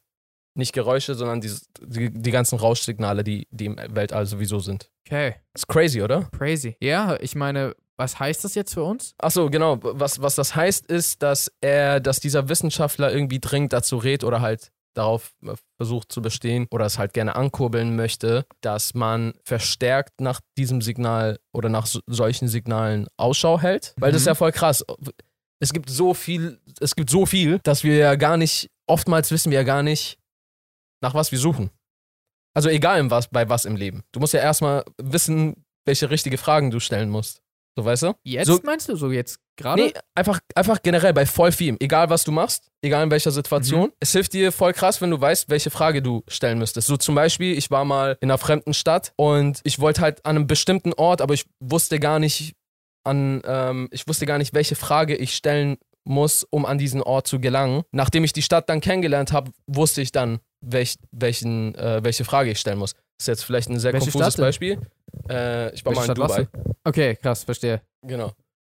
nicht 0.54 0.72
Geräusche, 0.72 1.14
sondern 1.14 1.40
die, 1.40 1.52
die, 1.80 2.10
die 2.10 2.30
ganzen 2.30 2.58
Rauschsignale, 2.58 3.22
die, 3.24 3.46
die 3.50 3.66
im 3.66 3.76
Weltall 3.90 4.26
sowieso 4.26 4.58
sind. 4.58 4.90
Okay, 5.06 5.36
Ist 5.54 5.68
crazy, 5.68 6.02
oder? 6.02 6.28
crazy. 6.36 6.76
Ja, 6.80 7.16
ich 7.20 7.34
meine, 7.34 7.74
was 7.96 8.18
heißt 8.18 8.44
das 8.44 8.54
jetzt 8.54 8.74
für 8.74 8.82
uns? 8.84 9.14
Ach 9.18 9.30
so, 9.30 9.50
genau. 9.50 9.78
Was, 9.80 10.20
was 10.20 10.34
das 10.34 10.54
heißt, 10.54 10.86
ist, 10.86 11.22
dass 11.22 11.50
er, 11.60 12.00
dass 12.00 12.20
dieser 12.20 12.48
Wissenschaftler 12.48 13.12
irgendwie 13.12 13.40
dringend 13.40 13.72
dazu 13.72 13.96
rät 13.96 14.24
oder 14.24 14.40
halt 14.40 14.70
darauf 14.94 15.32
äh, 15.44 15.54
versucht 15.76 16.10
zu 16.12 16.22
bestehen 16.22 16.66
oder 16.70 16.86
es 16.86 16.98
halt 16.98 17.12
gerne 17.12 17.36
ankurbeln 17.36 17.96
möchte, 17.96 18.44
dass 18.60 18.94
man 18.94 19.34
verstärkt 19.44 20.20
nach 20.20 20.40
diesem 20.56 20.80
Signal 20.82 21.38
oder 21.52 21.68
nach 21.68 21.86
so, 21.86 22.00
solchen 22.06 22.48
Signalen 22.48 23.06
Ausschau 23.16 23.60
hält. 23.60 23.94
Weil 23.98 24.12
das 24.12 24.22
ist 24.22 24.26
Mhm. 24.26 24.30
ja 24.30 24.34
voll 24.34 24.52
krass. 24.52 24.84
Es 25.60 25.72
gibt 25.72 25.90
so 25.90 26.14
viel, 26.14 26.60
es 26.80 26.94
gibt 26.94 27.10
so 27.10 27.26
viel, 27.26 27.58
dass 27.64 27.82
wir 27.84 27.96
ja 27.96 28.14
gar 28.14 28.36
nicht, 28.36 28.68
oftmals 28.86 29.30
wissen 29.30 29.50
wir 29.50 29.58
ja 29.58 29.64
gar 29.64 29.82
nicht, 29.82 30.18
nach 31.02 31.14
was 31.14 31.32
wir 31.32 31.38
suchen. 31.38 31.70
Also 32.54 32.68
egal 32.68 32.98
im 32.98 33.10
was, 33.10 33.28
bei 33.28 33.48
was 33.48 33.64
im 33.64 33.76
Leben. 33.76 34.02
Du 34.12 34.20
musst 34.20 34.34
ja 34.34 34.40
erstmal 34.40 34.84
wissen, 35.00 35.64
welche 35.84 36.10
richtige 36.10 36.38
Fragen 36.38 36.70
du 36.70 36.80
stellen 36.80 37.08
musst. 37.10 37.40
So 37.78 37.84
weißt 37.84 38.02
du? 38.02 38.12
Jetzt 38.24 38.48
So- 38.48 38.58
meinst 38.64 38.88
du 38.88 38.96
so 38.96 39.12
jetzt 39.12 39.38
gerade? 39.56 39.80
Nee, 39.80 39.92
einfach, 40.16 40.40
einfach 40.56 40.82
generell 40.82 41.12
bei 41.12 41.26
voll 41.26 41.52
vielem. 41.52 41.76
Egal, 41.78 42.10
was 42.10 42.24
du 42.24 42.32
machst, 42.32 42.72
egal 42.82 43.04
in 43.04 43.10
welcher 43.12 43.30
Situation. 43.30 43.92
Es 44.00 44.10
hilft 44.10 44.32
dir 44.32 44.50
voll 44.50 44.72
krass, 44.72 45.00
wenn 45.00 45.10
du 45.12 45.20
weißt, 45.20 45.48
welche 45.48 45.70
Frage 45.70 46.02
du 46.02 46.24
stellen 46.26 46.58
müsstest. 46.58 46.88
So 46.88 46.96
zum 46.96 47.14
Beispiel, 47.14 47.56
ich 47.56 47.70
war 47.70 47.84
mal 47.84 48.18
in 48.20 48.32
einer 48.32 48.38
fremden 48.38 48.74
Stadt 48.74 49.12
und 49.14 49.60
ich 49.62 49.78
wollte 49.78 50.00
halt 50.00 50.26
an 50.26 50.34
einem 50.34 50.48
bestimmten 50.48 50.92
Ort, 50.92 51.20
aber 51.20 51.34
ich 51.34 51.44
wusste 51.60 52.00
gar 52.00 52.18
nicht 52.18 52.56
an, 53.04 53.42
ähm, 53.46 53.88
ich 53.92 54.08
wusste 54.08 54.26
gar 54.26 54.38
nicht, 54.38 54.54
welche 54.54 54.74
Frage 54.74 55.14
ich 55.14 55.36
stellen 55.36 55.76
muss, 56.04 56.44
um 56.50 56.66
an 56.66 56.78
diesen 56.78 57.00
Ort 57.00 57.28
zu 57.28 57.38
gelangen. 57.38 57.84
Nachdem 57.92 58.24
ich 58.24 58.32
die 58.32 58.42
Stadt 58.42 58.68
dann 58.68 58.80
kennengelernt 58.80 59.30
habe, 59.32 59.52
wusste 59.68 60.02
ich 60.02 60.10
dann, 60.10 60.40
welch, 60.66 60.96
welchen, 61.12 61.76
äh, 61.76 62.02
welche 62.02 62.24
Frage 62.24 62.50
ich 62.50 62.58
stellen 62.58 62.78
muss. 62.78 62.94
Das 62.94 63.02
ist 63.20 63.26
jetzt 63.28 63.44
vielleicht 63.44 63.70
ein 63.70 63.78
sehr 63.78 63.92
Welche 63.92 64.10
konfuses? 64.10 64.36
Beispiel. 64.36 64.80
Äh, 65.28 65.74
ich 65.74 65.84
war 65.84 65.94
Welche 65.96 66.12
mal 66.14 66.24
in 66.24 66.28
Stadt 66.28 66.48
Dubai. 66.52 66.74
Okay, 66.84 67.16
krass, 67.16 67.44
verstehe. 67.44 67.82
Genau. 68.06 68.32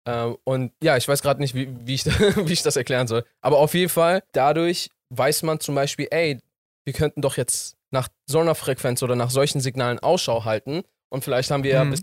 Ähm, 0.07 0.37
und 0.45 0.73
ja, 0.83 0.97
ich 0.97 1.07
weiß 1.07 1.23
gerade 1.23 1.41
nicht, 1.41 1.55
wie, 1.55 1.69
wie, 1.87 1.95
ich, 1.95 2.05
wie 2.47 2.53
ich 2.53 2.63
das 2.63 2.77
erklären 2.77 3.07
soll. 3.07 3.25
Aber 3.41 3.59
auf 3.59 3.75
jeden 3.75 3.89
Fall, 3.89 4.23
dadurch 4.33 4.91
weiß 5.11 5.43
man 5.45 5.61
zum 5.61 5.75
Beispiel, 5.75 6.09
ey, 6.11 6.41
wir 6.85 6.93
könnten 6.95 7.23
doch 7.23 7.37
jetzt 7.37 7.77
nach 7.93 8.09
so 8.29 8.41
einer 8.41 8.55
Frequenz 8.55 9.03
oder 9.03 9.15
nach 9.17 9.31
solchen 9.31 9.61
Signalen 9.61 9.99
Ausschau 10.01 10.45
halten. 10.45 10.83
Und 11.11 11.23
vielleicht 11.25 11.51
haben 11.51 11.63
wir 11.63 11.73
ja 11.73 11.85
Mhm. 11.85 11.99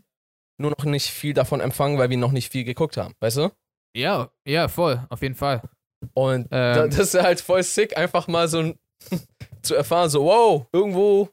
nur 0.62 0.72
noch 0.72 0.86
nicht 0.86 1.10
viel 1.10 1.34
davon 1.34 1.60
empfangen, 1.62 1.98
weil 1.98 2.10
wir 2.10 2.18
noch 2.18 2.32
nicht 2.32 2.52
viel 2.52 2.64
geguckt 2.64 2.96
haben. 2.98 3.16
Weißt 3.20 3.38
du? 3.38 3.50
Ja, 3.96 4.30
ja, 4.48 4.68
voll, 4.68 5.06
auf 5.10 5.22
jeden 5.22 5.36
Fall. 5.36 5.62
Und 6.14 6.52
da, 6.54 6.86
Ähm, 6.86 6.90
das 6.96 7.14
ist 7.14 7.22
halt 7.22 7.42
voll 7.42 7.64
sick, 7.64 7.98
einfach 7.98 8.28
mal 8.28 8.48
so 8.48 8.60
ein, 8.60 8.80
zu 9.64 9.76
erfahren, 9.76 10.10
so, 10.10 10.24
wow, 10.26 10.68
irgendwo, 10.72 11.30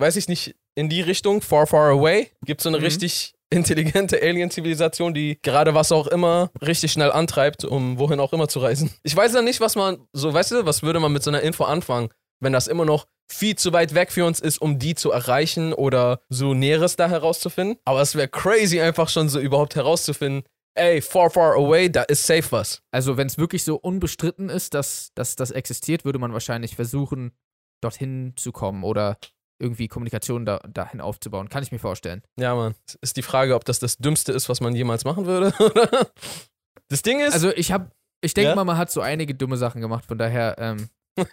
weiß 0.00 0.16
ich 0.16 0.28
nicht, 0.28 0.54
in 0.76 0.88
die 0.88 1.00
Richtung, 1.00 1.40
far, 1.42 1.66
far 1.66 1.90
away, 1.90 2.30
gibt 2.44 2.60
es 2.60 2.62
so 2.62 2.68
eine 2.68 2.78
Mhm. 2.78 2.84
richtig 2.84 3.34
intelligente 3.50 4.20
Alien-Zivilisation, 4.22 5.14
die 5.14 5.38
gerade 5.42 5.74
was 5.74 5.90
auch 5.92 6.06
immer 6.06 6.50
richtig 6.60 6.92
schnell 6.92 7.10
antreibt, 7.12 7.64
um 7.64 7.98
wohin 7.98 8.20
auch 8.20 8.32
immer 8.32 8.48
zu 8.48 8.58
reisen. 8.60 8.90
Ich 9.02 9.16
weiß 9.16 9.34
ja 9.34 9.42
nicht, 9.42 9.60
was 9.60 9.74
man, 9.76 9.98
so 10.12 10.32
weißt 10.32 10.52
du, 10.52 10.66
was 10.66 10.82
würde 10.82 11.00
man 11.00 11.12
mit 11.12 11.22
so 11.22 11.30
einer 11.30 11.40
Info 11.42 11.64
anfangen, 11.64 12.10
wenn 12.40 12.52
das 12.52 12.66
immer 12.66 12.84
noch 12.84 13.06
viel 13.28 13.56
zu 13.56 13.72
weit 13.72 13.94
weg 13.94 14.12
für 14.12 14.24
uns 14.24 14.38
ist, 14.40 14.58
um 14.60 14.78
die 14.78 14.94
zu 14.94 15.10
erreichen 15.10 15.72
oder 15.72 16.20
so 16.28 16.54
Näheres 16.54 16.96
da 16.96 17.08
herauszufinden. 17.08 17.78
Aber 17.84 18.00
es 18.00 18.14
wäre 18.14 18.28
crazy, 18.28 18.80
einfach 18.80 19.08
schon 19.08 19.28
so 19.28 19.40
überhaupt 19.40 19.74
herauszufinden, 19.74 20.42
ey, 20.74 21.00
far, 21.00 21.30
far 21.30 21.54
away, 21.54 21.88
da 21.90 22.02
ist 22.02 22.26
safe 22.26 22.50
was. 22.52 22.82
Also, 22.92 23.16
wenn 23.16 23.26
es 23.28 23.38
wirklich 23.38 23.64
so 23.64 23.76
unbestritten 23.76 24.48
ist, 24.48 24.74
dass, 24.74 25.10
dass 25.14 25.34
das 25.34 25.50
existiert, 25.50 26.04
würde 26.04 26.18
man 26.18 26.32
wahrscheinlich 26.32 26.76
versuchen, 26.76 27.32
dorthin 27.80 28.34
zu 28.36 28.52
kommen 28.52 28.84
oder 28.84 29.16
irgendwie 29.58 29.88
Kommunikation 29.88 30.44
da, 30.44 30.58
dahin 30.68 31.00
aufzubauen. 31.00 31.48
Kann 31.48 31.62
ich 31.62 31.72
mir 31.72 31.78
vorstellen. 31.78 32.22
Ja, 32.38 32.54
Mann. 32.54 32.74
Ist 33.00 33.16
die 33.16 33.22
Frage, 33.22 33.54
ob 33.54 33.64
das 33.64 33.78
das 33.78 33.96
Dümmste 33.98 34.32
ist, 34.32 34.48
was 34.48 34.60
man 34.60 34.74
jemals 34.74 35.04
machen 35.04 35.26
würde. 35.26 35.52
das 36.88 37.02
Ding 37.02 37.20
ist. 37.20 37.32
Also, 37.34 37.50
ich 37.52 37.72
habe, 37.72 37.90
ich 38.20 38.34
denke 38.34 38.50
Ja? 38.50 38.54
mal, 38.54 38.64
man 38.64 38.78
hat 38.78 38.90
so 38.90 39.00
einige 39.00 39.34
dumme 39.34 39.56
Sachen 39.56 39.80
gemacht, 39.80 40.06
von 40.06 40.18
daher, 40.18 40.56
ähm, 40.58 40.88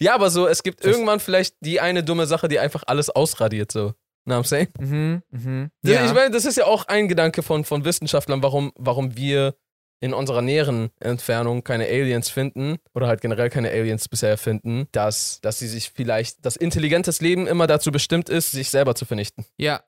ja, 0.00 0.14
aber 0.14 0.30
so, 0.30 0.46
es 0.46 0.62
gibt 0.62 0.84
irgendwann 0.84 1.20
vielleicht 1.20 1.54
die 1.64 1.80
eine 1.80 2.04
dumme 2.04 2.26
Sache, 2.26 2.48
die 2.48 2.58
einfach 2.58 2.84
alles 2.86 3.10
ausradiert, 3.10 3.72
so. 3.72 3.94
Na, 4.28 4.38
I'm 4.40 4.44
saying? 4.44 4.68
mhm, 4.80 5.22
mhm. 5.30 5.70
Das- 5.82 5.92
Ja. 5.92 6.06
Ich 6.06 6.12
meine, 6.14 6.30
das 6.30 6.44
ist 6.44 6.56
ja 6.56 6.66
auch 6.66 6.86
ein 6.88 7.08
Gedanke 7.08 7.42
von, 7.42 7.64
von 7.64 7.84
Wissenschaftlern, 7.84 8.42
warum, 8.42 8.72
warum 8.76 9.16
wir 9.16 9.54
in 10.00 10.12
unserer 10.12 10.42
näheren 10.42 10.90
Entfernung 11.00 11.64
keine 11.64 11.86
Aliens 11.86 12.28
finden 12.28 12.76
oder 12.94 13.06
halt 13.06 13.20
generell 13.20 13.50
keine 13.50 13.70
Aliens 13.70 14.08
bisher 14.08 14.36
finden, 14.36 14.88
dass, 14.92 15.40
dass 15.40 15.58
sie 15.58 15.68
sich 15.68 15.90
vielleicht, 15.90 16.44
dass 16.44 16.56
intelligentes 16.56 17.20
Leben 17.20 17.46
immer 17.46 17.66
dazu 17.66 17.90
bestimmt 17.90 18.28
ist, 18.28 18.52
sich 18.52 18.70
selber 18.70 18.94
zu 18.94 19.04
vernichten. 19.04 19.46
ja, 19.56 19.82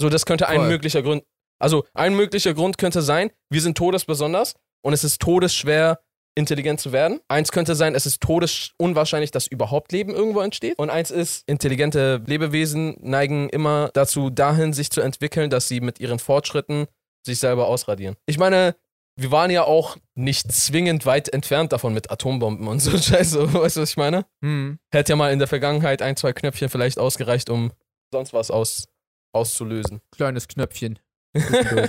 So, 0.00 0.08
das 0.08 0.26
könnte 0.26 0.48
ein 0.48 0.60
Voll. 0.60 0.68
möglicher 0.68 1.02
Grund. 1.02 1.22
Also, 1.60 1.84
ein 1.94 2.16
möglicher 2.16 2.52
Grund 2.52 2.78
könnte 2.78 3.00
sein, 3.00 3.30
wir 3.48 3.60
sind 3.60 3.78
todesbesonders 3.78 4.54
und 4.82 4.92
es 4.92 5.04
ist 5.04 5.20
todesschwer, 5.22 6.00
intelligent 6.36 6.80
zu 6.80 6.92
werden. 6.92 7.20
Eins 7.28 7.52
könnte 7.52 7.74
sein, 7.74 7.94
es 7.94 8.06
ist 8.06 8.20
todesunwahrscheinlich, 8.20 9.30
dass 9.30 9.46
überhaupt 9.46 9.92
Leben 9.92 10.12
irgendwo 10.12 10.40
entsteht. 10.40 10.78
Und 10.78 10.90
eins 10.90 11.10
ist, 11.10 11.48
intelligente 11.48 12.22
Lebewesen 12.26 12.96
neigen 13.00 13.48
immer 13.48 13.90
dazu, 13.94 14.30
dahin 14.30 14.72
sich 14.72 14.90
zu 14.90 15.00
entwickeln, 15.00 15.48
dass 15.48 15.68
sie 15.68 15.80
mit 15.80 16.00
ihren 16.00 16.18
Fortschritten 16.18 16.86
sich 17.24 17.38
selber 17.38 17.68
ausradieren. 17.68 18.16
Ich 18.26 18.38
meine, 18.38 18.74
wir 19.16 19.30
waren 19.30 19.50
ja 19.50 19.64
auch 19.64 19.96
nicht 20.14 20.50
zwingend 20.52 21.06
weit 21.06 21.28
entfernt 21.28 21.72
davon 21.72 21.94
mit 21.94 22.10
Atombomben 22.10 22.66
und 22.68 22.80
so 22.80 22.90
Scheiße. 22.98 23.54
Weißt 23.54 23.76
du, 23.76 23.82
was 23.82 23.90
ich 23.90 23.96
meine? 23.96 24.26
hm. 24.42 24.78
Hätte 24.90 25.12
ja 25.12 25.16
mal 25.16 25.32
in 25.32 25.38
der 25.38 25.48
Vergangenheit 25.48 26.02
ein, 26.02 26.16
zwei 26.16 26.32
Knöpfchen 26.32 26.68
vielleicht 26.68 26.98
ausgereicht, 26.98 27.48
um 27.50 27.72
sonst 28.12 28.32
was 28.32 28.50
aus, 28.50 28.88
auszulösen. 29.32 30.00
kleines 30.10 30.48
Knöpfchen. 30.48 30.98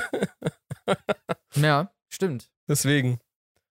Ja, 1.56 1.92
stimmt. 2.10 2.50
Deswegen. 2.68 3.20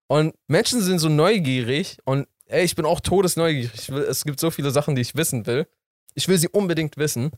Und 0.06 0.34
Menschen 0.48 0.80
sind 0.80 0.98
so 0.98 1.08
neugierig 1.08 1.98
und 2.04 2.26
ey, 2.46 2.64
ich 2.64 2.74
bin 2.74 2.86
auch 2.86 3.00
todesneugierig. 3.00 3.90
Will, 3.90 4.02
es 4.02 4.24
gibt 4.24 4.40
so 4.40 4.50
viele 4.50 4.70
Sachen, 4.70 4.94
die 4.94 5.02
ich 5.02 5.14
wissen 5.14 5.46
will. 5.46 5.66
Ich 6.14 6.28
will 6.28 6.38
sie 6.38 6.48
unbedingt 6.48 6.96
wissen, 6.96 7.30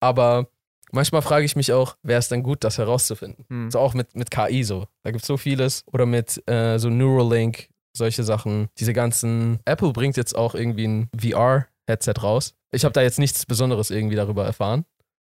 aber 0.00 0.48
manchmal 0.92 1.22
frage 1.22 1.44
ich 1.44 1.56
mich 1.56 1.72
auch, 1.72 1.96
wäre 2.02 2.18
es 2.18 2.28
denn 2.28 2.42
gut, 2.42 2.64
das 2.64 2.78
herauszufinden? 2.78 3.44
Hm. 3.48 3.70
So 3.70 3.78
auch 3.78 3.94
mit, 3.94 4.14
mit 4.14 4.30
KI 4.30 4.64
so. 4.64 4.86
Da 5.02 5.10
gibt 5.10 5.22
es 5.22 5.26
so 5.26 5.36
vieles. 5.36 5.84
Oder 5.92 6.06
mit 6.06 6.42
äh, 6.48 6.78
so 6.78 6.90
Neuralink, 6.90 7.68
solche 7.96 8.22
Sachen. 8.24 8.68
Diese 8.78 8.92
ganzen. 8.92 9.60
Apple 9.64 9.92
bringt 9.92 10.16
jetzt 10.16 10.36
auch 10.36 10.54
irgendwie 10.54 10.86
ein 10.86 11.10
VR-Headset 11.18 12.14
raus. 12.22 12.54
Ich 12.72 12.84
habe 12.84 12.92
da 12.92 13.02
jetzt 13.02 13.18
nichts 13.18 13.46
Besonderes 13.46 13.90
irgendwie 13.90 14.16
darüber 14.16 14.44
erfahren. 14.44 14.84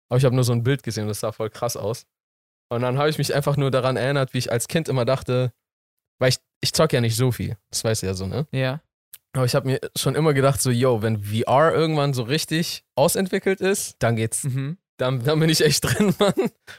Aber 0.09 0.17
ich 0.17 0.25
habe 0.25 0.35
nur 0.35 0.43
so 0.43 0.53
ein 0.53 0.63
Bild 0.63 0.83
gesehen 0.83 1.03
und 1.03 1.09
das 1.09 1.19
sah 1.19 1.31
voll 1.31 1.49
krass 1.49 1.75
aus. 1.75 2.05
Und 2.69 2.81
dann 2.81 2.97
habe 2.97 3.09
ich 3.09 3.17
mich 3.17 3.33
einfach 3.35 3.57
nur 3.57 3.71
daran 3.71 3.97
erinnert, 3.97 4.33
wie 4.33 4.37
ich 4.39 4.51
als 4.51 4.67
Kind 4.67 4.87
immer 4.87 5.05
dachte, 5.05 5.53
weil 6.19 6.29
ich, 6.29 6.37
ich 6.61 6.73
zock 6.73 6.93
ja 6.93 7.01
nicht 7.01 7.15
so 7.15 7.31
viel. 7.31 7.57
Das 7.69 7.83
weißt 7.83 8.03
du 8.03 8.07
ja 8.07 8.13
so, 8.13 8.25
ne? 8.27 8.47
Ja. 8.51 8.81
Aber 9.35 9.45
ich 9.45 9.55
habe 9.55 9.67
mir 9.67 9.79
schon 9.95 10.15
immer 10.15 10.33
gedacht, 10.33 10.61
so, 10.61 10.69
yo, 10.69 11.01
wenn 11.01 11.23
VR 11.23 11.73
irgendwann 11.73 12.13
so 12.13 12.23
richtig 12.23 12.83
ausentwickelt 12.95 13.61
ist, 13.61 13.95
dann 13.99 14.15
geht's 14.15 14.43
Mhm. 14.43 14.77
Dann, 14.97 15.23
dann 15.23 15.39
bin 15.39 15.49
ich 15.49 15.61
echt 15.61 15.83
drin, 15.85 16.13
Mann. 16.19 16.33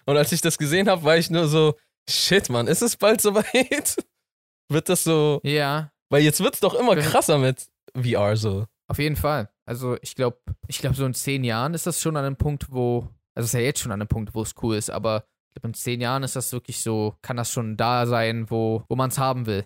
Und 0.06 0.16
als 0.16 0.32
ich 0.32 0.40
das 0.40 0.58
gesehen 0.58 0.88
habe, 0.88 1.04
war 1.04 1.16
ich 1.16 1.30
nur 1.30 1.48
so, 1.48 1.74
shit, 2.08 2.48
Mann, 2.50 2.66
ist 2.66 2.82
es 2.82 2.96
bald 2.96 3.20
soweit? 3.20 3.96
Wird 4.70 4.88
das 4.88 5.04
so, 5.04 5.40
Ja, 5.44 5.90
weil 6.10 6.22
jetzt 6.22 6.40
wird's 6.40 6.60
doch 6.60 6.74
immer 6.74 6.96
krasser 6.96 7.38
mit 7.38 7.66
VR 7.94 8.36
so. 8.36 8.66
auf 8.88 8.98
jeden 8.98 9.16
Fall. 9.16 9.50
Also 9.66 9.96
ich 10.02 10.14
glaube, 10.14 10.38
ich 10.68 10.78
glaube, 10.78 10.96
so 10.96 11.04
in 11.06 11.14
zehn 11.14 11.44
Jahren 11.44 11.74
ist 11.74 11.86
das 11.86 12.00
schon 12.00 12.16
an 12.16 12.24
einem 12.24 12.36
Punkt, 12.36 12.70
wo, 12.70 13.08
also 13.34 13.44
es 13.44 13.46
ist 13.46 13.52
ja 13.54 13.60
jetzt 13.60 13.80
schon 13.80 13.92
an 13.92 14.00
einem 14.00 14.08
Punkt, 14.08 14.34
wo 14.34 14.42
es 14.42 14.54
cool 14.62 14.76
ist, 14.76 14.90
aber 14.90 15.24
ich 15.48 15.60
glaube, 15.60 15.68
in 15.68 15.74
zehn 15.74 16.00
Jahren 16.00 16.22
ist 16.22 16.36
das 16.36 16.52
wirklich 16.52 16.82
so, 16.82 17.14
kann 17.22 17.36
das 17.36 17.50
schon 17.52 17.76
da 17.76 18.06
sein, 18.06 18.50
wo, 18.50 18.84
wo 18.88 18.96
man 18.96 19.10
es 19.10 19.18
haben 19.18 19.46
will. 19.46 19.64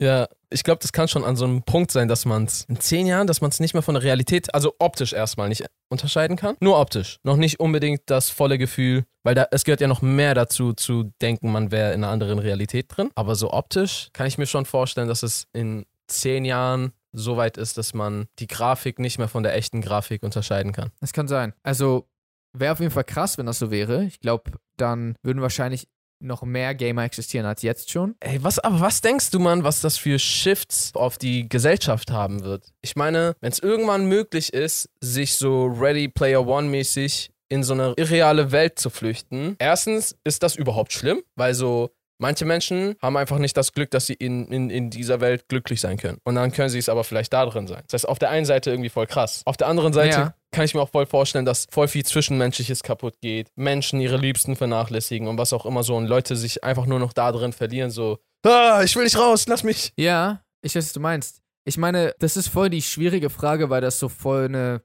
Ja, 0.00 0.28
ich 0.54 0.62
glaube, 0.62 0.78
das 0.80 0.92
kann 0.92 1.08
schon 1.08 1.24
an 1.24 1.36
so 1.36 1.44
einem 1.44 1.62
Punkt 1.62 1.90
sein, 1.90 2.08
dass 2.08 2.24
man 2.24 2.44
es 2.44 2.64
in 2.68 2.78
zehn 2.80 3.06
Jahren, 3.06 3.26
dass 3.26 3.40
man 3.40 3.50
es 3.50 3.60
nicht 3.60 3.74
mehr 3.74 3.82
von 3.82 3.94
der 3.94 4.04
Realität, 4.04 4.54
also 4.54 4.74
optisch 4.78 5.12
erstmal 5.12 5.48
nicht 5.48 5.66
unterscheiden 5.88 6.36
kann. 6.36 6.56
Nur 6.60 6.78
optisch. 6.78 7.18
Noch 7.24 7.36
nicht 7.36 7.60
unbedingt 7.60 8.02
das 8.06 8.30
volle 8.30 8.56
Gefühl, 8.56 9.04
weil 9.24 9.34
da, 9.34 9.48
es 9.50 9.64
gehört 9.64 9.80
ja 9.80 9.88
noch 9.88 10.00
mehr 10.00 10.34
dazu, 10.34 10.72
zu 10.72 11.12
denken, 11.20 11.50
man 11.50 11.72
wäre 11.72 11.92
in 11.92 12.04
einer 12.04 12.12
anderen 12.12 12.38
Realität 12.38 12.86
drin. 12.88 13.10
Aber 13.16 13.34
so 13.34 13.52
optisch 13.52 14.08
kann 14.12 14.26
ich 14.26 14.38
mir 14.38 14.46
schon 14.46 14.64
vorstellen, 14.64 15.08
dass 15.08 15.22
es 15.22 15.46
in 15.52 15.84
zehn 16.06 16.44
Jahren 16.44 16.92
so 17.12 17.36
weit 17.36 17.56
ist, 17.56 17.76
dass 17.76 17.92
man 17.92 18.26
die 18.38 18.46
Grafik 18.46 18.98
nicht 18.98 19.18
mehr 19.18 19.28
von 19.28 19.42
der 19.42 19.54
echten 19.54 19.80
Grafik 19.80 20.22
unterscheiden 20.22 20.72
kann. 20.72 20.90
Das 21.00 21.12
kann 21.12 21.28
sein. 21.28 21.52
Also 21.62 22.08
wäre 22.52 22.72
auf 22.72 22.80
jeden 22.80 22.92
Fall 22.92 23.04
krass, 23.04 23.38
wenn 23.38 23.46
das 23.46 23.58
so 23.58 23.70
wäre. 23.70 24.04
Ich 24.04 24.20
glaube, 24.20 24.52
dann 24.76 25.16
würden 25.22 25.42
wahrscheinlich 25.42 25.88
noch 26.24 26.42
mehr 26.42 26.74
Gamer 26.74 27.04
existieren 27.04 27.46
als 27.46 27.62
jetzt 27.62 27.90
schon. 27.90 28.14
Ey, 28.20 28.42
was, 28.42 28.58
aber 28.58 28.80
was 28.80 29.00
denkst 29.00 29.30
du, 29.30 29.38
Mann, 29.38 29.64
was 29.64 29.80
das 29.80 29.96
für 29.96 30.18
Shifts 30.18 30.92
auf 30.94 31.18
die 31.18 31.48
Gesellschaft 31.48 32.10
haben 32.10 32.44
wird? 32.44 32.72
Ich 32.82 32.96
meine, 32.96 33.36
wenn 33.40 33.52
es 33.52 33.58
irgendwann 33.58 34.06
möglich 34.06 34.52
ist, 34.52 34.88
sich 35.00 35.34
so 35.34 35.66
Ready 35.66 36.08
Player 36.08 36.46
One 36.46 36.68
mäßig 36.68 37.30
in 37.48 37.62
so 37.62 37.74
eine 37.74 37.94
irreale 37.96 38.52
Welt 38.52 38.78
zu 38.78 38.90
flüchten, 38.90 39.56
erstens 39.58 40.16
ist 40.24 40.42
das 40.42 40.56
überhaupt 40.56 40.92
schlimm, 40.92 41.22
weil 41.36 41.54
so 41.54 41.90
manche 42.18 42.44
Menschen 42.44 42.94
haben 43.02 43.16
einfach 43.16 43.38
nicht 43.38 43.56
das 43.56 43.72
Glück, 43.72 43.90
dass 43.90 44.06
sie 44.06 44.14
in, 44.14 44.46
in, 44.48 44.70
in 44.70 44.90
dieser 44.90 45.20
Welt 45.20 45.48
glücklich 45.48 45.80
sein 45.80 45.98
können. 45.98 46.18
Und 46.24 46.36
dann 46.36 46.52
können 46.52 46.68
sie 46.70 46.78
es 46.78 46.88
aber 46.88 47.04
vielleicht 47.04 47.32
da 47.32 47.44
drin 47.44 47.66
sein. 47.66 47.82
Das 47.88 47.94
heißt, 48.02 48.08
auf 48.08 48.18
der 48.18 48.30
einen 48.30 48.46
Seite 48.46 48.70
irgendwie 48.70 48.88
voll 48.88 49.06
krass. 49.06 49.42
Auf 49.44 49.56
der 49.56 49.66
anderen 49.68 49.92
Seite 49.92 50.18
Ja. 50.18 50.34
Kann 50.54 50.64
ich 50.64 50.74
mir 50.74 50.80
auch 50.80 50.88
voll 50.90 51.06
vorstellen, 51.06 51.44
dass 51.44 51.66
voll 51.70 51.88
viel 51.88 52.04
Zwischenmenschliches 52.04 52.82
kaputt 52.82 53.20
geht, 53.20 53.48
Menschen 53.56 54.00
ihre 54.00 54.16
Liebsten 54.16 54.56
vernachlässigen 54.56 55.28
und 55.28 55.36
was 55.36 55.52
auch 55.52 55.66
immer 55.66 55.82
so 55.82 55.96
und 55.96 56.06
Leute 56.06 56.36
sich 56.36 56.64
einfach 56.64 56.86
nur 56.86 56.98
noch 56.98 57.12
da 57.12 57.30
drin 57.32 57.52
verlieren, 57.52 57.90
so, 57.90 58.18
ah, 58.46 58.82
ich 58.84 58.94
will 58.96 59.04
nicht 59.04 59.18
raus, 59.18 59.46
lass 59.48 59.62
mich. 59.64 59.92
Ja, 59.98 60.42
ich 60.62 60.74
weiß, 60.74 60.86
was 60.86 60.92
du 60.92 61.00
meinst. 61.00 61.40
Ich 61.66 61.76
meine, 61.76 62.14
das 62.18 62.36
ist 62.36 62.48
voll 62.48 62.70
die 62.70 62.82
schwierige 62.82 63.30
Frage, 63.30 63.68
weil 63.70 63.80
das 63.80 63.98
so 63.98 64.08
voll 64.08 64.44
eine, 64.46 64.82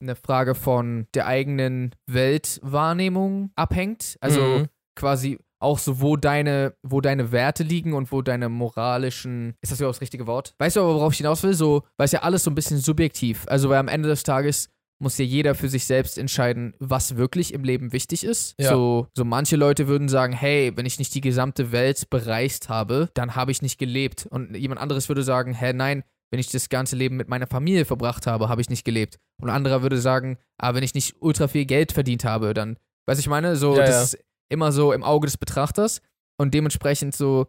eine 0.00 0.14
Frage 0.14 0.54
von 0.54 1.06
der 1.14 1.26
eigenen 1.26 1.94
Weltwahrnehmung 2.06 3.50
abhängt. 3.56 4.16
Also 4.20 4.40
Mhm. 4.40 4.68
quasi 4.94 5.38
auch 5.60 5.78
so, 5.78 6.00
wo 6.00 6.16
deine, 6.16 6.74
wo 6.82 7.00
deine 7.00 7.32
Werte 7.32 7.62
liegen 7.64 7.92
und 7.92 8.12
wo 8.12 8.22
deine 8.22 8.48
moralischen. 8.48 9.54
Ist 9.60 9.72
das 9.72 9.80
überhaupt 9.80 9.96
das 9.96 10.00
richtige 10.02 10.26
Wort? 10.26 10.54
Weißt 10.58 10.76
du 10.76 10.80
aber, 10.80 10.94
worauf 10.94 11.12
ich 11.12 11.18
hinaus 11.18 11.42
will? 11.42 11.54
So, 11.54 11.82
weil 11.96 12.04
es 12.04 12.12
ja 12.12 12.22
alles 12.22 12.44
so 12.44 12.50
ein 12.50 12.54
bisschen 12.54 12.78
subjektiv. 12.78 13.44
Also, 13.48 13.68
weil 13.68 13.78
am 13.78 13.88
Ende 13.88 14.08
des 14.08 14.22
Tages 14.22 14.68
muss 15.00 15.18
ja 15.18 15.24
jeder 15.24 15.54
für 15.54 15.68
sich 15.68 15.84
selbst 15.84 16.18
entscheiden, 16.18 16.74
was 16.78 17.16
wirklich 17.16 17.54
im 17.54 17.62
Leben 17.62 17.92
wichtig 17.92 18.24
ist. 18.24 18.54
Ja. 18.58 18.70
So, 18.70 19.06
so 19.16 19.24
manche 19.24 19.56
Leute 19.56 19.86
würden 19.86 20.08
sagen, 20.08 20.32
hey, 20.32 20.72
wenn 20.76 20.86
ich 20.86 20.98
nicht 20.98 21.14
die 21.14 21.20
gesamte 21.20 21.70
Welt 21.72 22.10
bereist 22.10 22.68
habe, 22.68 23.08
dann 23.14 23.36
habe 23.36 23.52
ich 23.52 23.62
nicht 23.62 23.78
gelebt. 23.78 24.26
Und 24.26 24.56
jemand 24.56 24.80
anderes 24.80 25.08
würde 25.08 25.22
sagen, 25.22 25.54
hä, 25.54 25.72
nein, 25.72 26.02
wenn 26.30 26.40
ich 26.40 26.50
das 26.50 26.68
ganze 26.68 26.96
Leben 26.96 27.16
mit 27.16 27.28
meiner 27.28 27.46
Familie 27.46 27.84
verbracht 27.84 28.26
habe, 28.26 28.48
habe 28.48 28.60
ich 28.60 28.70
nicht 28.70 28.84
gelebt. 28.84 29.18
Und 29.40 29.48
ein 29.48 29.54
anderer 29.56 29.82
würde 29.82 29.98
sagen, 29.98 30.38
ah, 30.58 30.74
wenn 30.74 30.82
ich 30.82 30.94
nicht 30.94 31.16
ultra 31.20 31.48
viel 31.48 31.64
Geld 31.64 31.92
verdient 31.92 32.24
habe, 32.24 32.52
dann, 32.52 32.76
weiß 33.06 33.18
ich 33.18 33.28
meine, 33.28 33.56
so, 33.56 33.76
Ja, 33.76 33.86
das 33.86 33.90
ja. 33.90 34.02
ist 34.02 34.18
immer 34.50 34.72
so 34.72 34.92
im 34.92 35.04
Auge 35.04 35.26
des 35.26 35.36
Betrachters. 35.36 36.02
Und 36.40 36.54
dementsprechend 36.54 37.14
so 37.14 37.46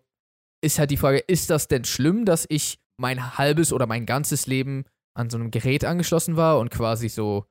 ist 0.61 0.79
halt 0.79 0.91
die 0.91 0.97
Frage, 0.97 1.19
ist 1.19 1.49
das 1.49 1.67
denn 1.67 1.85
schlimm, 1.85 2.25
dass 2.25 2.45
ich 2.49 2.79
mein 2.97 3.37
halbes 3.37 3.71
oder 3.71 3.87
mein 3.87 4.05
ganzes 4.05 4.45
Leben 4.47 4.85
an 5.19 5.29
so 5.29 5.37
einem 5.37 5.51
Gerät 5.51 5.85
angeschlossen 5.85 6.35
war 6.35 6.59
und 6.59 6.71
quasi 6.71 7.09
so, 7.09 7.45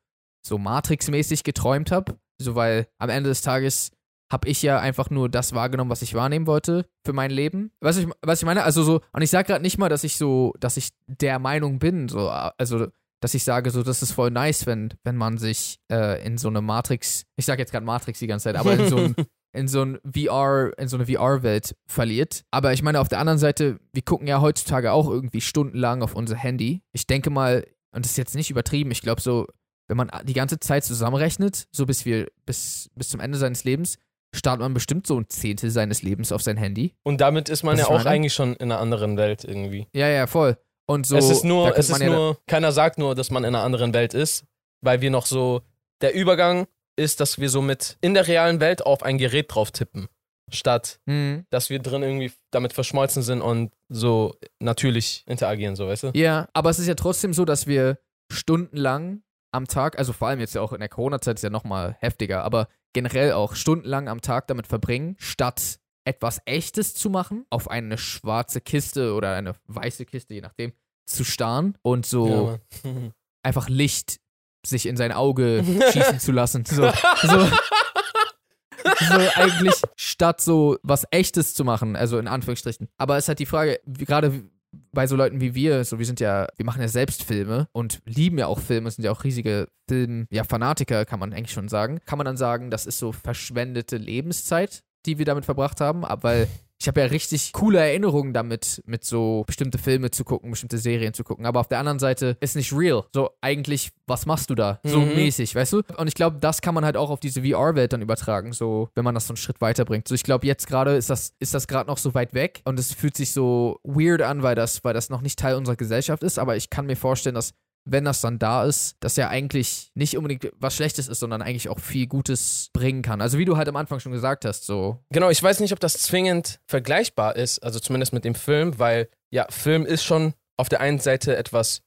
so 0.44 0.58
Matrix-mäßig 0.58 1.44
geträumt 1.44 1.92
habe? 1.92 2.18
So, 2.40 2.54
weil 2.54 2.88
am 2.98 3.10
Ende 3.10 3.28
des 3.28 3.42
Tages 3.42 3.90
habe 4.30 4.48
ich 4.48 4.62
ja 4.62 4.78
einfach 4.78 5.10
nur 5.10 5.28
das 5.28 5.54
wahrgenommen, 5.54 5.90
was 5.90 6.02
ich 6.02 6.14
wahrnehmen 6.14 6.46
wollte 6.46 6.86
für 7.04 7.12
mein 7.12 7.30
Leben. 7.30 7.72
Was 7.80 7.96
ich, 7.96 8.06
was 8.22 8.40
ich 8.40 8.46
meine, 8.46 8.64
also 8.64 8.82
so, 8.82 9.00
und 9.12 9.22
ich 9.22 9.30
sage 9.30 9.46
gerade 9.46 9.62
nicht 9.62 9.78
mal, 9.78 9.88
dass 9.88 10.04
ich 10.04 10.16
so, 10.16 10.54
dass 10.60 10.76
ich 10.76 10.90
der 11.06 11.38
Meinung 11.38 11.78
bin, 11.78 12.08
so, 12.08 12.28
also, 12.28 12.88
dass 13.20 13.34
ich 13.34 13.42
sage, 13.42 13.70
so, 13.70 13.82
das 13.82 14.02
ist 14.02 14.12
voll 14.12 14.30
nice, 14.30 14.66
wenn, 14.66 14.94
wenn 15.02 15.16
man 15.16 15.38
sich 15.38 15.80
äh, 15.90 16.24
in 16.24 16.38
so 16.38 16.48
eine 16.48 16.60
Matrix, 16.60 17.24
ich 17.36 17.46
sage 17.46 17.62
jetzt 17.62 17.72
gerade 17.72 17.86
Matrix 17.86 18.18
die 18.18 18.26
ganze 18.26 18.44
Zeit, 18.44 18.56
aber 18.56 18.74
in 18.74 18.88
so 18.88 18.96
ein, 18.96 19.14
in 19.52 19.68
so 19.68 19.82
ein 19.82 19.98
VR, 20.04 20.72
in 20.78 20.88
so 20.88 20.96
eine 20.96 21.06
VR-Welt 21.06 21.74
verliert. 21.86 22.44
Aber 22.50 22.72
ich 22.72 22.82
meine, 22.82 23.00
auf 23.00 23.08
der 23.08 23.18
anderen 23.18 23.38
Seite, 23.38 23.78
wir 23.92 24.02
gucken 24.02 24.26
ja 24.26 24.40
heutzutage 24.40 24.92
auch 24.92 25.08
irgendwie 25.08 25.40
stundenlang 25.40 26.02
auf 26.02 26.14
unser 26.14 26.36
Handy. 26.36 26.82
Ich 26.92 27.06
denke 27.06 27.30
mal, 27.30 27.66
und 27.92 28.04
das 28.04 28.12
ist 28.12 28.18
jetzt 28.18 28.34
nicht 28.34 28.50
übertrieben, 28.50 28.90
ich 28.90 29.02
glaube 29.02 29.20
so, 29.20 29.46
wenn 29.88 29.96
man 29.96 30.10
die 30.24 30.34
ganze 30.34 30.60
Zeit 30.60 30.84
zusammenrechnet, 30.84 31.66
so 31.72 31.86
bis 31.86 32.04
wir, 32.04 32.28
bis, 32.44 32.90
bis 32.94 33.08
zum 33.08 33.20
Ende 33.20 33.38
seines 33.38 33.64
Lebens, 33.64 33.96
startet 34.34 34.60
man 34.60 34.74
bestimmt 34.74 35.06
so 35.06 35.18
ein 35.18 35.28
Zehntel 35.30 35.70
seines 35.70 36.02
Lebens 36.02 36.30
auf 36.32 36.42
sein 36.42 36.58
Handy. 36.58 36.94
Und 37.02 37.22
damit 37.22 37.48
ist 37.48 37.62
man 37.62 37.74
Was 37.74 37.80
ja 37.80 37.86
auch 37.86 37.98
meine? 37.98 38.10
eigentlich 38.10 38.34
schon 38.34 38.54
in 38.56 38.70
einer 38.70 38.80
anderen 38.80 39.16
Welt 39.16 39.44
irgendwie. 39.44 39.86
Ja, 39.94 40.08
ja, 40.08 40.26
voll. 40.26 40.58
Und 40.86 41.06
so. 41.06 41.16
es 41.16 41.30
ist 41.30 41.44
nur, 41.44 41.76
es 41.76 41.88
ist 41.88 42.00
ja- 42.00 42.06
nur, 42.10 42.38
keiner 42.46 42.72
sagt 42.72 42.98
nur, 42.98 43.14
dass 43.14 43.30
man 43.30 43.44
in 43.44 43.54
einer 43.54 43.64
anderen 43.64 43.94
Welt 43.94 44.12
ist, 44.12 44.44
weil 44.82 45.00
wir 45.00 45.10
noch 45.10 45.24
so, 45.24 45.62
der 46.02 46.14
Übergang 46.14 46.66
ist, 46.98 47.20
dass 47.20 47.38
wir 47.38 47.48
so 47.48 47.62
mit 47.62 47.96
in 48.00 48.14
der 48.14 48.26
realen 48.26 48.60
Welt 48.60 48.84
auf 48.84 49.02
ein 49.02 49.18
Gerät 49.18 49.46
drauf 49.54 49.70
tippen, 49.70 50.08
statt 50.50 51.00
Mhm. 51.06 51.46
dass 51.50 51.70
wir 51.70 51.78
drin 51.78 52.02
irgendwie 52.02 52.32
damit 52.50 52.72
verschmolzen 52.72 53.22
sind 53.22 53.40
und 53.40 53.72
so 53.88 54.34
natürlich 54.60 55.24
interagieren, 55.26 55.76
so 55.76 55.86
weißt 55.88 56.02
du? 56.04 56.10
Ja, 56.14 56.48
aber 56.52 56.70
es 56.70 56.78
ist 56.78 56.86
ja 56.88 56.94
trotzdem 56.94 57.32
so, 57.32 57.44
dass 57.44 57.66
wir 57.66 57.98
stundenlang 58.30 59.22
am 59.52 59.66
Tag, 59.66 59.98
also 59.98 60.12
vor 60.12 60.28
allem 60.28 60.40
jetzt 60.40 60.54
ja 60.54 60.60
auch 60.60 60.72
in 60.72 60.80
der 60.80 60.88
Corona-Zeit 60.88 61.36
ist 61.36 61.42
ja 61.42 61.50
nochmal 61.50 61.96
heftiger, 62.00 62.44
aber 62.44 62.68
generell 62.94 63.32
auch 63.32 63.54
stundenlang 63.54 64.08
am 64.08 64.20
Tag 64.20 64.46
damit 64.48 64.66
verbringen, 64.66 65.16
statt 65.18 65.78
etwas 66.06 66.40
Echtes 66.46 66.94
zu 66.94 67.10
machen, 67.10 67.44
auf 67.50 67.70
eine 67.70 67.98
schwarze 67.98 68.60
Kiste 68.60 69.14
oder 69.14 69.34
eine 69.34 69.54
weiße 69.66 70.04
Kiste, 70.06 70.34
je 70.34 70.40
nachdem, 70.40 70.72
zu 71.06 71.24
starren 71.24 71.76
und 71.82 72.06
so 72.06 72.58
Ja, 72.84 73.10
einfach 73.42 73.68
Licht 73.68 74.18
sich 74.64 74.86
in 74.86 74.96
sein 74.96 75.12
Auge 75.12 75.64
schießen 75.92 76.20
zu 76.20 76.32
lassen. 76.32 76.64
So, 76.64 76.90
so, 77.22 77.48
so 77.48 79.18
eigentlich 79.34 79.74
statt 79.96 80.40
so 80.40 80.78
was 80.82 81.04
Echtes 81.10 81.54
zu 81.54 81.64
machen, 81.64 81.96
also 81.96 82.18
in 82.18 82.28
Anführungsstrichen. 82.28 82.88
Aber 82.96 83.16
es 83.16 83.24
ist 83.24 83.28
halt 83.28 83.38
die 83.38 83.46
Frage, 83.46 83.80
gerade 83.86 84.44
bei 84.92 85.06
so 85.06 85.16
Leuten 85.16 85.40
wie 85.40 85.54
wir, 85.54 85.84
so 85.84 85.98
wir 85.98 86.06
sind 86.06 86.20
ja, 86.20 86.46
wir 86.56 86.66
machen 86.66 86.82
ja 86.82 86.88
selbst 86.88 87.24
Filme 87.24 87.68
und 87.72 88.00
lieben 88.04 88.38
ja 88.38 88.46
auch 88.46 88.60
Filme, 88.60 88.90
sind 88.90 89.04
ja 89.04 89.12
auch 89.12 89.24
riesige 89.24 89.68
Film, 89.88 90.26
ja 90.30 90.44
Fanatiker, 90.44 91.04
kann 91.04 91.20
man 91.20 91.32
eigentlich 91.32 91.52
schon 91.52 91.68
sagen. 91.68 92.00
Kann 92.04 92.18
man 92.18 92.26
dann 92.26 92.36
sagen, 92.36 92.70
das 92.70 92.86
ist 92.86 92.98
so 92.98 93.12
verschwendete 93.12 93.96
Lebenszeit, 93.96 94.82
die 95.06 95.18
wir 95.18 95.24
damit 95.24 95.44
verbracht 95.44 95.80
haben, 95.80 96.04
aber 96.04 96.22
weil 96.22 96.48
ich 96.80 96.86
habe 96.86 97.00
ja 97.00 97.06
richtig 97.06 97.52
coole 97.52 97.78
Erinnerungen 97.80 98.32
damit, 98.32 98.82
mit 98.86 99.04
so 99.04 99.42
bestimmte 99.46 99.78
Filme 99.78 100.10
zu 100.12 100.24
gucken, 100.24 100.50
bestimmte 100.50 100.78
Serien 100.78 101.12
zu 101.12 101.24
gucken. 101.24 101.44
Aber 101.44 101.58
auf 101.60 101.68
der 101.68 101.80
anderen 101.80 101.98
Seite 101.98 102.36
ist 102.40 102.54
nicht 102.54 102.72
real. 102.72 103.04
So, 103.12 103.30
eigentlich, 103.40 103.90
was 104.06 104.26
machst 104.26 104.48
du 104.50 104.54
da? 104.54 104.78
So 104.84 105.00
Mhm. 105.00 105.14
mäßig, 105.14 105.54
weißt 105.54 105.72
du? 105.72 105.82
Und 105.96 106.06
ich 106.06 106.14
glaube, 106.14 106.38
das 106.38 106.60
kann 106.60 106.74
man 106.74 106.84
halt 106.84 106.96
auch 106.96 107.10
auf 107.10 107.18
diese 107.20 107.42
VR-Welt 107.42 107.92
dann 107.92 108.00
übertragen, 108.02 108.52
so, 108.52 108.88
wenn 108.94 109.04
man 109.04 109.14
das 109.14 109.26
so 109.26 109.32
einen 109.32 109.38
Schritt 109.38 109.60
weiterbringt. 109.60 110.06
So, 110.06 110.14
ich 110.14 110.22
glaube, 110.22 110.46
jetzt 110.46 110.68
gerade 110.68 110.94
ist 110.96 111.10
das, 111.10 111.34
ist 111.40 111.52
das 111.52 111.66
gerade 111.66 111.88
noch 111.90 111.98
so 111.98 112.14
weit 112.14 112.32
weg 112.32 112.62
und 112.64 112.78
es 112.78 112.92
fühlt 112.94 113.16
sich 113.16 113.32
so 113.32 113.80
weird 113.82 114.22
an, 114.22 114.42
weil 114.44 114.54
das, 114.54 114.84
weil 114.84 114.94
das 114.94 115.10
noch 115.10 115.20
nicht 115.20 115.38
Teil 115.38 115.56
unserer 115.56 115.76
Gesellschaft 115.76 116.22
ist. 116.22 116.38
Aber 116.38 116.56
ich 116.56 116.70
kann 116.70 116.86
mir 116.86 116.96
vorstellen, 116.96 117.34
dass 117.34 117.54
wenn 117.84 118.04
das 118.04 118.20
dann 118.20 118.38
da 118.38 118.64
ist, 118.64 118.96
das 119.00 119.16
ja 119.16 119.28
eigentlich 119.28 119.90
nicht 119.94 120.16
unbedingt 120.16 120.50
was 120.58 120.74
Schlechtes 120.76 121.08
ist, 121.08 121.20
sondern 121.20 121.42
eigentlich 121.42 121.68
auch 121.68 121.78
viel 121.78 122.06
Gutes 122.06 122.70
bringen 122.72 123.02
kann. 123.02 123.20
Also 123.20 123.38
wie 123.38 123.44
du 123.44 123.56
halt 123.56 123.68
am 123.68 123.76
Anfang 123.76 124.00
schon 124.00 124.12
gesagt 124.12 124.44
hast, 124.44 124.66
so. 124.66 125.02
Genau, 125.10 125.30
ich 125.30 125.42
weiß 125.42 125.60
nicht, 125.60 125.72
ob 125.72 125.80
das 125.80 125.94
zwingend 125.94 126.60
vergleichbar 126.66 127.36
ist, 127.36 127.60
also 127.60 127.80
zumindest 127.80 128.12
mit 128.12 128.24
dem 128.24 128.34
Film, 128.34 128.78
weil 128.78 129.08
ja, 129.30 129.46
Film 129.50 129.86
ist 129.86 130.04
schon 130.04 130.34
auf 130.56 130.68
der 130.68 130.80
einen 130.80 130.98
Seite 130.98 131.36
etwas, 131.36 131.82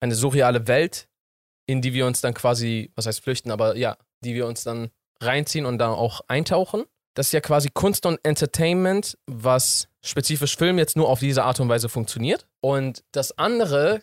eine 0.00 0.14
surreale 0.14 0.68
Welt, 0.68 1.08
in 1.66 1.80
die 1.80 1.94
wir 1.94 2.06
uns 2.06 2.20
dann 2.20 2.34
quasi, 2.34 2.92
was 2.94 3.06
heißt 3.06 3.22
flüchten, 3.22 3.50
aber 3.50 3.76
ja, 3.76 3.96
die 4.22 4.34
wir 4.34 4.46
uns 4.46 4.62
dann 4.62 4.90
reinziehen 5.20 5.66
und 5.66 5.78
dann 5.78 5.90
auch 5.90 6.20
eintauchen. 6.28 6.84
Das 7.14 7.28
ist 7.28 7.32
ja 7.32 7.40
quasi 7.40 7.70
Kunst 7.72 8.06
und 8.06 8.18
Entertainment, 8.24 9.16
was 9.26 9.88
spezifisch 10.02 10.56
Film 10.56 10.78
jetzt 10.78 10.96
nur 10.96 11.08
auf 11.08 11.20
diese 11.20 11.44
Art 11.44 11.60
und 11.60 11.68
Weise 11.68 11.88
funktioniert. 11.88 12.46
Und 12.60 13.04
das 13.12 13.38
andere 13.38 14.02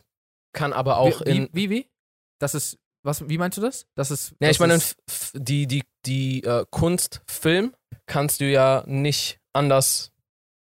kann 0.54 0.74
aber 0.74 0.98
auch 0.98 1.22
wie, 1.26 1.30
in. 1.30 1.50
wie, 1.52 1.70
wie, 1.70 1.70
wie? 1.70 1.92
Das 2.40 2.56
ist, 2.56 2.78
was, 3.04 3.28
wie 3.28 3.38
meinst 3.38 3.58
du 3.58 3.62
das? 3.62 3.88
Das 3.96 4.12
ist. 4.12 4.32
Ja, 4.40 4.48
das 4.48 4.52
ich 4.52 4.60
meine, 4.60 4.80
die, 5.34 5.68
die, 5.68 5.84
die 6.06 6.44
äh, 6.44 6.66
Kunst, 6.70 7.22
Film 7.28 7.74
kannst 8.06 8.42
du 8.42 8.46
ja 8.46 8.84
nicht 8.88 9.40
anders 9.54 10.12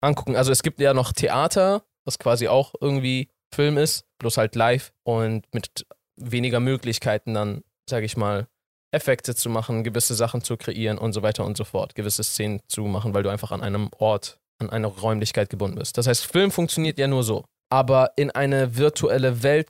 angucken. 0.02 0.36
Also 0.36 0.52
es 0.52 0.64
gibt 0.64 0.80
ja 0.80 0.94
noch 0.94 1.12
Theater, 1.12 1.84
was 2.06 2.20
quasi 2.20 2.48
auch 2.48 2.74
irgendwie 2.80 3.30
Film 3.54 3.78
ist, 3.78 4.06
bloß 4.20 4.38
halt 4.38 4.56
live 4.56 4.94
und 5.04 5.46
mit 5.54 5.86
weniger 6.16 6.60
Möglichkeiten 6.60 7.34
dann, 7.34 7.64
sage 7.90 8.06
ich 8.06 8.18
mal, 8.18 8.48
Effekte 8.92 9.36
zu 9.36 9.50
machen, 9.50 9.84
gewisse 9.84 10.16
Sachen 10.16 10.42
zu 10.42 10.58
kreieren 10.58 10.98
und 10.98 11.14
so 11.14 11.22
weiter 11.22 11.46
und 11.46 11.58
so 11.58 11.64
fort, 11.64 11.96
gewisse 11.96 12.24
Szenen 12.24 12.62
zu 12.68 12.84
machen, 12.84 13.14
weil 13.14 13.24
du 13.24 13.30
einfach 13.30 13.52
an 13.52 13.62
einem 13.62 13.90
Ort, 13.98 14.40
an 14.60 14.70
einer 14.70 14.88
Räumlichkeit 14.88 15.50
gebunden 15.50 15.78
bist. 15.78 15.98
Das 15.98 16.08
heißt, 16.08 16.26
Film 16.26 16.52
funktioniert 16.52 16.98
ja 16.98 17.08
nur 17.08 17.24
so. 17.24 17.46
Aber 17.72 18.14
in 18.16 18.32
eine 18.32 18.78
virtuelle 18.78 19.44
Welt 19.44 19.70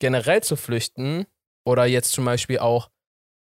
generell 0.00 0.42
zu 0.42 0.56
flüchten 0.56 1.26
oder 1.64 1.84
jetzt 1.86 2.10
zum 2.12 2.24
Beispiel 2.24 2.58
auch 2.58 2.90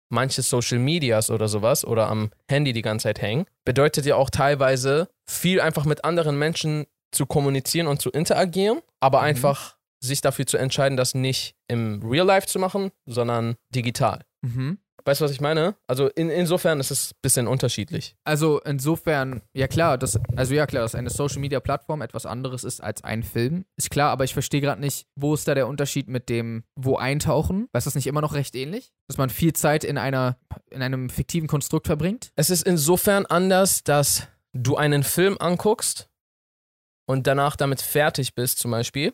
manche 0.10 0.42
Social 0.42 0.80
Medias 0.80 1.30
oder 1.30 1.48
sowas 1.48 1.86
oder 1.86 2.08
am 2.10 2.32
Handy 2.50 2.74
die 2.74 2.82
ganze 2.82 3.04
Zeit 3.04 3.22
hängen, 3.22 3.46
bedeutet 3.66 4.06
ja 4.06 4.16
auch 4.16 4.30
teilweise 4.30 5.10
viel 5.30 5.60
einfach 5.62 5.86
mit 5.86 6.04
anderen 6.06 6.38
Menschen 6.38 6.86
zu 7.12 7.26
kommunizieren 7.26 7.88
und 7.88 8.02
zu 8.02 8.10
interagieren, 8.10 8.80
aber 9.00 9.20
Mhm. 9.20 9.26
einfach 9.26 9.78
sich 10.00 10.22
dafür 10.22 10.46
zu 10.46 10.58
entscheiden, 10.58 10.96
das 10.98 11.14
nicht 11.16 11.56
im 11.68 12.02
Real 12.08 12.26
Life 12.26 12.48
zu 12.48 12.60
machen, 12.60 12.92
sondern 13.06 13.56
digital. 13.74 14.24
mhm. 14.42 14.78
Weißt 15.06 15.22
du, 15.22 15.26
was 15.26 15.32
ich 15.32 15.42
meine? 15.42 15.76
Also 15.88 16.08
in, 16.08 16.30
insofern 16.30 16.80
ist 16.80 16.92
es 16.92 17.12
ein 17.12 17.20
bisschen 17.22 17.48
unterschiedlich. 17.48 18.16
Also 18.24 18.60
insofern, 18.62 19.42
ja 19.54 19.68
klar, 19.68 19.98
das, 19.98 20.20
also 20.36 20.54
ja 20.54 20.66
klar, 20.66 20.84
dass 20.84 20.96
eine 20.96 21.10
Social 21.10 21.40
Media 21.40 21.60
Plattform 21.60 22.02
etwas 22.02 22.26
anderes 22.26 22.64
ist 22.64 22.82
als 22.82 23.04
ein 23.04 23.24
Film, 23.24 23.66
ist 23.78 23.90
klar, 23.90 24.12
aber 24.12 24.26
ich 24.26 24.34
verstehe 24.34 24.62
gerade 24.62 24.82
nicht, 24.82 25.08
wo 25.16 25.34
ist 25.34 25.48
da 25.48 25.56
der 25.56 25.68
Unterschied 25.68 26.08
mit 26.08 26.30
dem, 26.30 26.64
wo 26.76 26.98
eintauchen? 26.98 27.70
Ist 27.74 27.88
das 27.88 27.96
nicht 27.96 28.08
immer 28.08 28.22
noch 28.22 28.34
recht 28.34 28.56
ähnlich? 28.56 28.92
Dass 29.08 29.18
man 29.18 29.30
viel 29.30 29.54
Zeit 29.54 29.84
in 29.84 29.98
einer, 29.98 30.38
in 30.70 30.82
einem 30.82 31.10
fiktiven 31.10 31.48
Konstrukt 31.48 31.88
verbringt? 31.88 32.32
Es 32.36 32.50
ist 32.50 32.64
insofern 32.64 33.26
anders, 33.26 33.84
dass 33.84 34.28
du 34.54 34.76
einen 34.76 35.04
Film 35.04 35.38
anguckst 35.40 36.10
und 37.08 37.28
danach 37.28 37.56
damit 37.56 37.82
fertig 37.82 38.36
bist, 38.36 38.60
zum 38.60 38.72
Beispiel. 38.72 39.14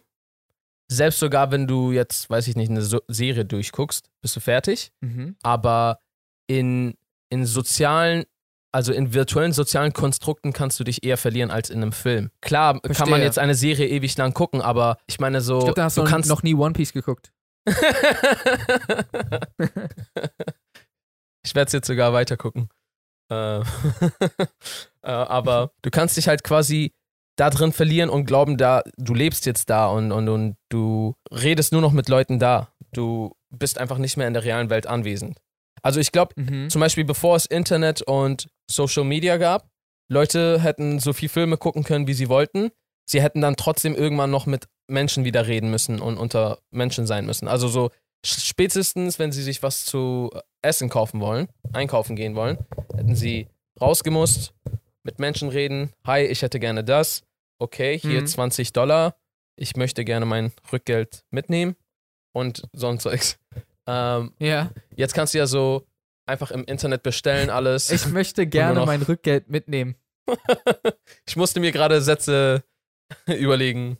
Selbst 0.94 1.20
sogar, 1.20 1.52
wenn 1.52 1.66
du 1.68 1.92
jetzt, 1.92 2.30
weiß 2.30 2.48
ich 2.48 2.56
nicht, 2.56 2.70
eine 2.70 2.84
so 2.84 3.02
Serie 3.08 3.46
durchguckst, 3.46 4.10
bist 4.22 4.36
du 4.36 4.40
fertig. 4.40 4.92
Mhm. 5.02 5.36
Aber 5.42 6.00
in, 6.48 6.96
in 7.30 7.46
sozialen, 7.46 8.26
also 8.72 8.94
in 8.94 9.14
virtuellen 9.14 9.54
sozialen 9.54 9.94
Konstrukten 9.94 10.54
kannst 10.54 10.80
du 10.80 10.84
dich 10.84 11.04
eher 11.04 11.18
verlieren 11.18 11.50
als 11.50 11.72
in 11.72 11.82
einem 11.82 11.94
Film. 11.94 12.30
Klar 12.42 12.74
kann 12.74 12.82
man 12.84 12.96
Verstehe. 12.96 13.24
jetzt 13.24 13.40
eine 13.40 13.56
Serie 13.56 13.88
ewig 13.88 14.16
lang 14.18 14.34
gucken, 14.34 14.62
aber 14.62 14.98
ich 15.08 15.20
meine 15.20 15.42
so, 15.42 15.58
Ich 15.58 15.64
glaube, 15.66 15.76
da 15.76 15.86
hast 15.86 15.98
du, 15.98 16.04
du 16.04 16.10
kannst 16.10 16.30
noch 16.30 16.44
nie 16.44 16.54
One 16.54 16.74
Piece 16.74 16.94
geguckt. 16.94 17.34
ich 21.44 21.56
werde 21.56 21.68
es 21.68 21.74
jetzt 21.74 21.88
sogar 21.88 22.14
weiter 22.14 22.38
gucken. 22.38 22.70
Äh, 23.32 23.60
äh, 23.62 23.64
aber 25.02 25.72
du 25.82 25.90
kannst 25.90 26.18
dich 26.18 26.28
halt 26.28 26.44
quasi 26.44 26.94
da 27.36 27.50
drin 27.50 27.72
verlieren 27.72 28.10
und 28.10 28.26
glauben, 28.26 28.58
da 28.58 28.84
du 28.98 29.14
lebst 29.14 29.46
jetzt 29.46 29.70
da 29.70 29.88
und, 29.88 30.12
und, 30.12 30.30
und 30.30 30.56
du 30.70 31.16
redest 31.32 31.72
nur 31.72 31.82
noch 31.82 31.92
mit 31.92 32.10
Leuten 32.10 32.40
da. 32.40 32.70
Du 32.94 33.34
bist 33.50 33.78
einfach 33.80 33.98
nicht 33.98 34.18
mehr 34.18 34.28
in 34.28 34.34
der 34.34 34.44
realen 34.44 34.70
Welt 34.70 34.86
anwesend. 34.88 35.38
Also 35.82 36.00
ich 36.00 36.12
glaube, 36.12 36.34
Mhm. 36.40 36.70
zum 36.70 36.80
Beispiel 36.80 37.06
bevor 37.06 37.36
es 37.36 37.46
Internet 37.46 38.02
und 38.04 38.48
Social 38.70 39.04
Media 39.04 39.38
gab, 39.38 39.68
Leute 40.12 40.60
hätten 40.62 41.00
so 41.00 41.12
viel 41.14 41.30
Filme 41.30 41.58
gucken 41.58 41.84
können, 41.84 42.08
wie 42.08 42.14
sie 42.14 42.30
wollten. 42.30 42.70
Sie 43.10 43.22
hätten 43.22 43.42
dann 43.42 43.56
trotzdem 43.56 43.96
irgendwann 43.96 44.32
noch 44.32 44.46
mit 44.46 44.68
Menschen 44.88 45.26
wieder 45.26 45.48
reden 45.48 45.72
müssen 45.72 46.00
und 46.00 46.18
unter 46.18 46.60
Menschen 46.72 47.06
sein 47.08 47.26
müssen. 47.26 47.48
Also 47.48 47.68
so 47.68 47.90
spätestens, 48.26 49.20
wenn 49.20 49.32
sie 49.32 49.44
sich 49.44 49.64
was 49.64 49.86
zu 49.86 50.30
essen 50.62 50.90
kaufen 50.90 51.20
wollen, 51.20 51.48
einkaufen 51.74 52.16
gehen 52.16 52.36
wollen, 52.36 52.58
hätten 52.96 53.16
sie 53.16 53.48
rausgemusst, 53.82 54.54
mit 55.04 55.20
Menschen 55.20 55.50
reden. 55.50 55.92
Hi, 56.06 56.22
ich 56.24 56.42
hätte 56.42 56.60
gerne 56.60 56.84
das. 56.84 57.24
Okay, 57.60 57.98
hier 58.00 58.22
Mhm. 58.22 58.28
20 58.28 58.74
Dollar. 58.74 59.16
Ich 59.56 59.76
möchte 59.76 60.04
gerne 60.06 60.26
mein 60.26 60.52
Rückgeld 60.72 61.24
mitnehmen 61.30 61.76
und 62.34 62.64
so 62.74 62.88
ein 62.88 63.00
Zeugs. 63.00 63.38
Ähm, 63.86 64.34
Ja. 64.40 64.72
Jetzt 64.96 65.14
kannst 65.14 65.34
du 65.34 65.38
ja 65.38 65.46
so 65.48 65.86
einfach 66.26 66.52
im 66.52 66.64
Internet 66.64 67.04
bestellen 67.04 67.50
alles. 67.50 67.92
Ich 67.92 68.08
möchte 68.08 68.48
gerne 68.48 68.86
mein 68.86 69.02
Rückgeld 69.02 69.50
mitnehmen. 69.50 69.96
Ich 71.28 71.36
musste 71.36 71.60
mir 71.60 71.72
gerade 71.72 72.02
Sätze 72.02 72.64
überlegen. 73.28 73.98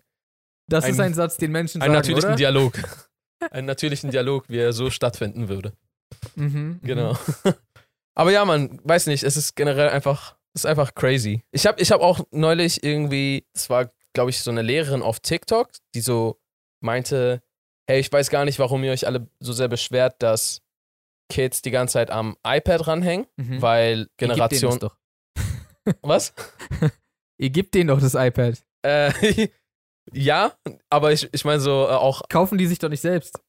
Das 0.70 0.86
Ein- 0.86 0.92
ist 0.92 1.00
ein 1.00 1.14
Satz, 1.14 1.38
den 1.38 1.52
Menschen 1.52 1.82
Einen 1.82 1.94
sagen, 1.94 2.00
natürlichen 2.02 2.30
oder? 2.30 2.36
Dialog. 2.38 2.74
Einen 3.52 3.68
natürlichen 3.68 4.10
Dialog, 4.12 4.46
wie 4.48 4.58
er 4.60 4.72
so 4.72 4.90
stattfinden 4.90 5.50
würde. 5.50 5.74
Mhm, 6.36 6.46
mhm. 6.46 6.80
Genau. 6.82 7.18
Aber 8.16 8.32
ja, 8.32 8.46
man, 8.46 8.80
weiß 8.84 9.08
nicht, 9.08 9.24
es 9.24 9.36
ist 9.36 9.56
generell 9.56 9.90
einfach, 9.90 10.38
es 10.54 10.62
ist 10.64 10.66
einfach 10.66 10.94
crazy. 10.96 11.44
Ich 11.52 11.66
habe 11.66 11.82
ich 11.82 11.92
hab 11.92 12.02
auch 12.02 12.22
neulich 12.32 12.84
irgendwie, 12.84 13.46
es 13.54 13.70
war, 13.70 13.92
glaube 14.14 14.30
ich, 14.30 14.40
so 14.42 14.52
eine 14.52 14.62
Lehrerin 14.62 15.02
auf 15.02 15.20
TikTok, 15.20 15.70
die 15.96 16.02
so 16.02 16.40
meinte, 16.80 17.42
hey, 17.88 18.00
ich 18.00 18.12
weiß 18.12 18.30
gar 18.30 18.46
nicht, 18.46 18.60
warum 18.60 18.84
ihr 18.84 18.92
euch 18.92 19.08
alle 19.08 19.28
so 19.40 19.52
sehr 19.54 19.68
beschwert, 19.68 20.22
dass 20.22 20.62
Kids 21.30 21.62
die 21.62 21.72
ganze 21.72 21.94
Zeit 21.94 22.12
am 22.12 22.38
iPad 22.46 22.88
ranhängen, 22.88 23.26
Mhm. 23.38 23.62
weil 23.62 24.00
Ihr 24.02 24.08
Generation. 24.18 24.72
das 24.72 24.80
doch. 24.80 24.98
Was? 26.02 26.34
Ihr 27.40 27.50
gebt 27.50 27.74
denen 27.74 27.88
doch 27.88 28.00
das 28.00 28.14
iPad. 28.14 28.64
Äh, 28.84 29.48
ja, 30.14 30.54
aber 30.90 31.12
ich, 31.14 31.28
ich 31.34 31.46
meine 31.46 31.60
so 31.62 31.86
äh, 31.88 31.94
auch. 31.94 32.22
Kaufen 32.30 32.58
die 32.58 32.68
sich 32.68 32.78
doch 32.80 32.90
nicht 32.90 33.02
selbst. 33.02 33.40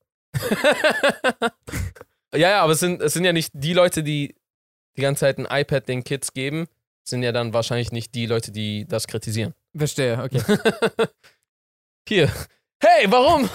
ja, 2.35 2.39
ja, 2.51 2.63
aber 2.63 2.73
es 2.73 2.81
sind, 2.81 3.01
es 3.03 3.13
sind 3.13 3.25
ja 3.25 3.33
nicht 3.33 3.51
die 3.55 3.73
Leute, 3.75 4.03
die 4.03 4.35
die 4.97 5.03
ganze 5.03 5.21
Zeit 5.21 5.39
ein 5.39 5.47
iPad 5.51 5.89
den 5.89 6.05
Kids 6.05 6.33
geben, 6.33 6.67
sind 7.05 7.23
ja 7.23 7.33
dann 7.33 7.53
wahrscheinlich 7.53 7.93
nicht 7.93 8.15
die 8.15 8.27
Leute, 8.27 8.51
die 8.53 8.87
das 8.87 9.07
kritisieren. 9.07 9.55
Verstehe, 9.77 10.23
okay. 10.23 10.43
Hier. 12.09 12.31
Hey, 12.83 13.07
warum? 13.11 13.49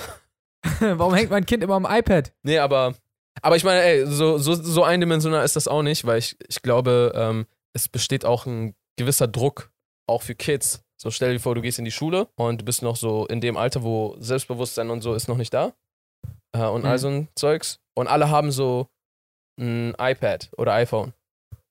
Warum 0.82 1.14
hängt 1.14 1.30
mein 1.32 1.46
Kind 1.46 1.64
immer 1.64 1.76
am 1.76 1.88
iPad? 1.90 2.34
Nee, 2.44 2.58
aber, 2.60 2.94
aber 3.42 3.56
ich 3.56 3.64
meine, 3.64 3.82
ey, 3.82 4.06
so, 4.06 4.38
so, 4.38 4.54
so 4.56 4.84
eindimensional 4.84 5.46
ist 5.46 5.56
das 5.56 5.70
auch 5.70 5.84
nicht, 5.84 6.06
weil 6.06 6.20
ich, 6.20 6.36
ich 6.50 6.62
glaube, 6.62 7.14
ähm, 7.16 7.46
es 7.74 7.88
besteht 7.88 8.26
auch 8.26 8.46
ein 8.46 8.76
gewisser 8.98 9.28
Druck, 9.30 9.72
auch 10.06 10.22
für 10.22 10.36
Kids. 10.36 10.84
So 10.98 11.12
stell 11.12 11.32
dir 11.32 11.40
vor, 11.40 11.56
du 11.56 11.62
gehst 11.62 11.80
in 11.80 11.86
die 11.86 11.92
Schule 11.92 12.28
und 12.36 12.60
du 12.62 12.66
bist 12.66 12.82
noch 12.82 12.98
so 12.98 13.26
in 13.28 13.40
dem 13.40 13.56
Alter, 13.56 13.84
wo 13.84 14.18
Selbstbewusstsein 14.20 14.90
und 14.90 15.02
so 15.02 15.14
ist 15.14 15.30
noch 15.30 15.38
nicht 15.38 15.54
da. 15.54 15.72
Äh, 16.52 16.66
und 16.66 16.84
all 16.86 16.96
Mhm. 16.96 17.00
so 17.02 17.08
ein 17.08 17.28
Zeugs. 17.36 17.80
Und 17.94 18.08
alle 18.08 18.30
haben 18.30 18.52
so 18.52 18.88
ein 19.58 19.96
iPad 19.98 20.50
oder 20.58 20.74
iPhone. 20.74 21.14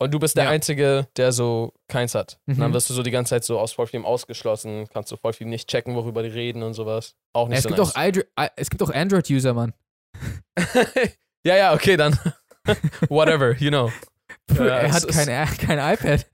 Und 0.00 0.14
du 0.14 0.18
bist 0.20 0.36
der 0.36 0.44
Ja. 0.44 0.50
Einzige, 0.50 1.08
der 1.16 1.32
so 1.32 1.72
keins 1.88 2.14
hat. 2.14 2.38
Und 2.46 2.58
dann 2.60 2.70
Mhm. 2.70 2.74
wirst 2.74 2.88
du 2.88 2.94
so 2.94 3.02
die 3.02 3.10
ganze 3.10 3.30
Zeit 3.30 3.44
so 3.44 3.58
aus 3.58 3.72
vielem 3.72 4.04
ausgeschlossen, 4.06 4.86
kannst 4.92 5.10
du 5.10 5.16
voll 5.16 5.32
viel 5.32 5.46
nicht 5.48 5.68
checken, 5.68 5.94
worüber 5.96 6.22
die 6.22 6.28
reden 6.28 6.62
und 6.62 6.74
sowas. 6.74 7.16
Auch 7.32 7.48
nicht 7.48 7.58
es, 7.58 7.62
so 7.64 7.68
gibt 7.70 7.78
nice. 7.80 7.94
auch 7.96 8.00
I- 8.40 8.50
es 8.56 8.70
gibt 8.70 8.82
auch 8.82 8.90
Android-User, 8.90 9.54
Mann. 9.54 9.74
ja, 11.44 11.56
ja, 11.56 11.74
okay, 11.74 11.96
dann. 11.96 12.18
Whatever, 13.08 13.52
you 13.58 13.70
know. 13.70 13.90
Ja, 14.56 14.64
er 14.78 14.92
hat 14.92 15.06
kein, 15.08 15.26
kein 15.58 15.94
iPad. 15.94 16.26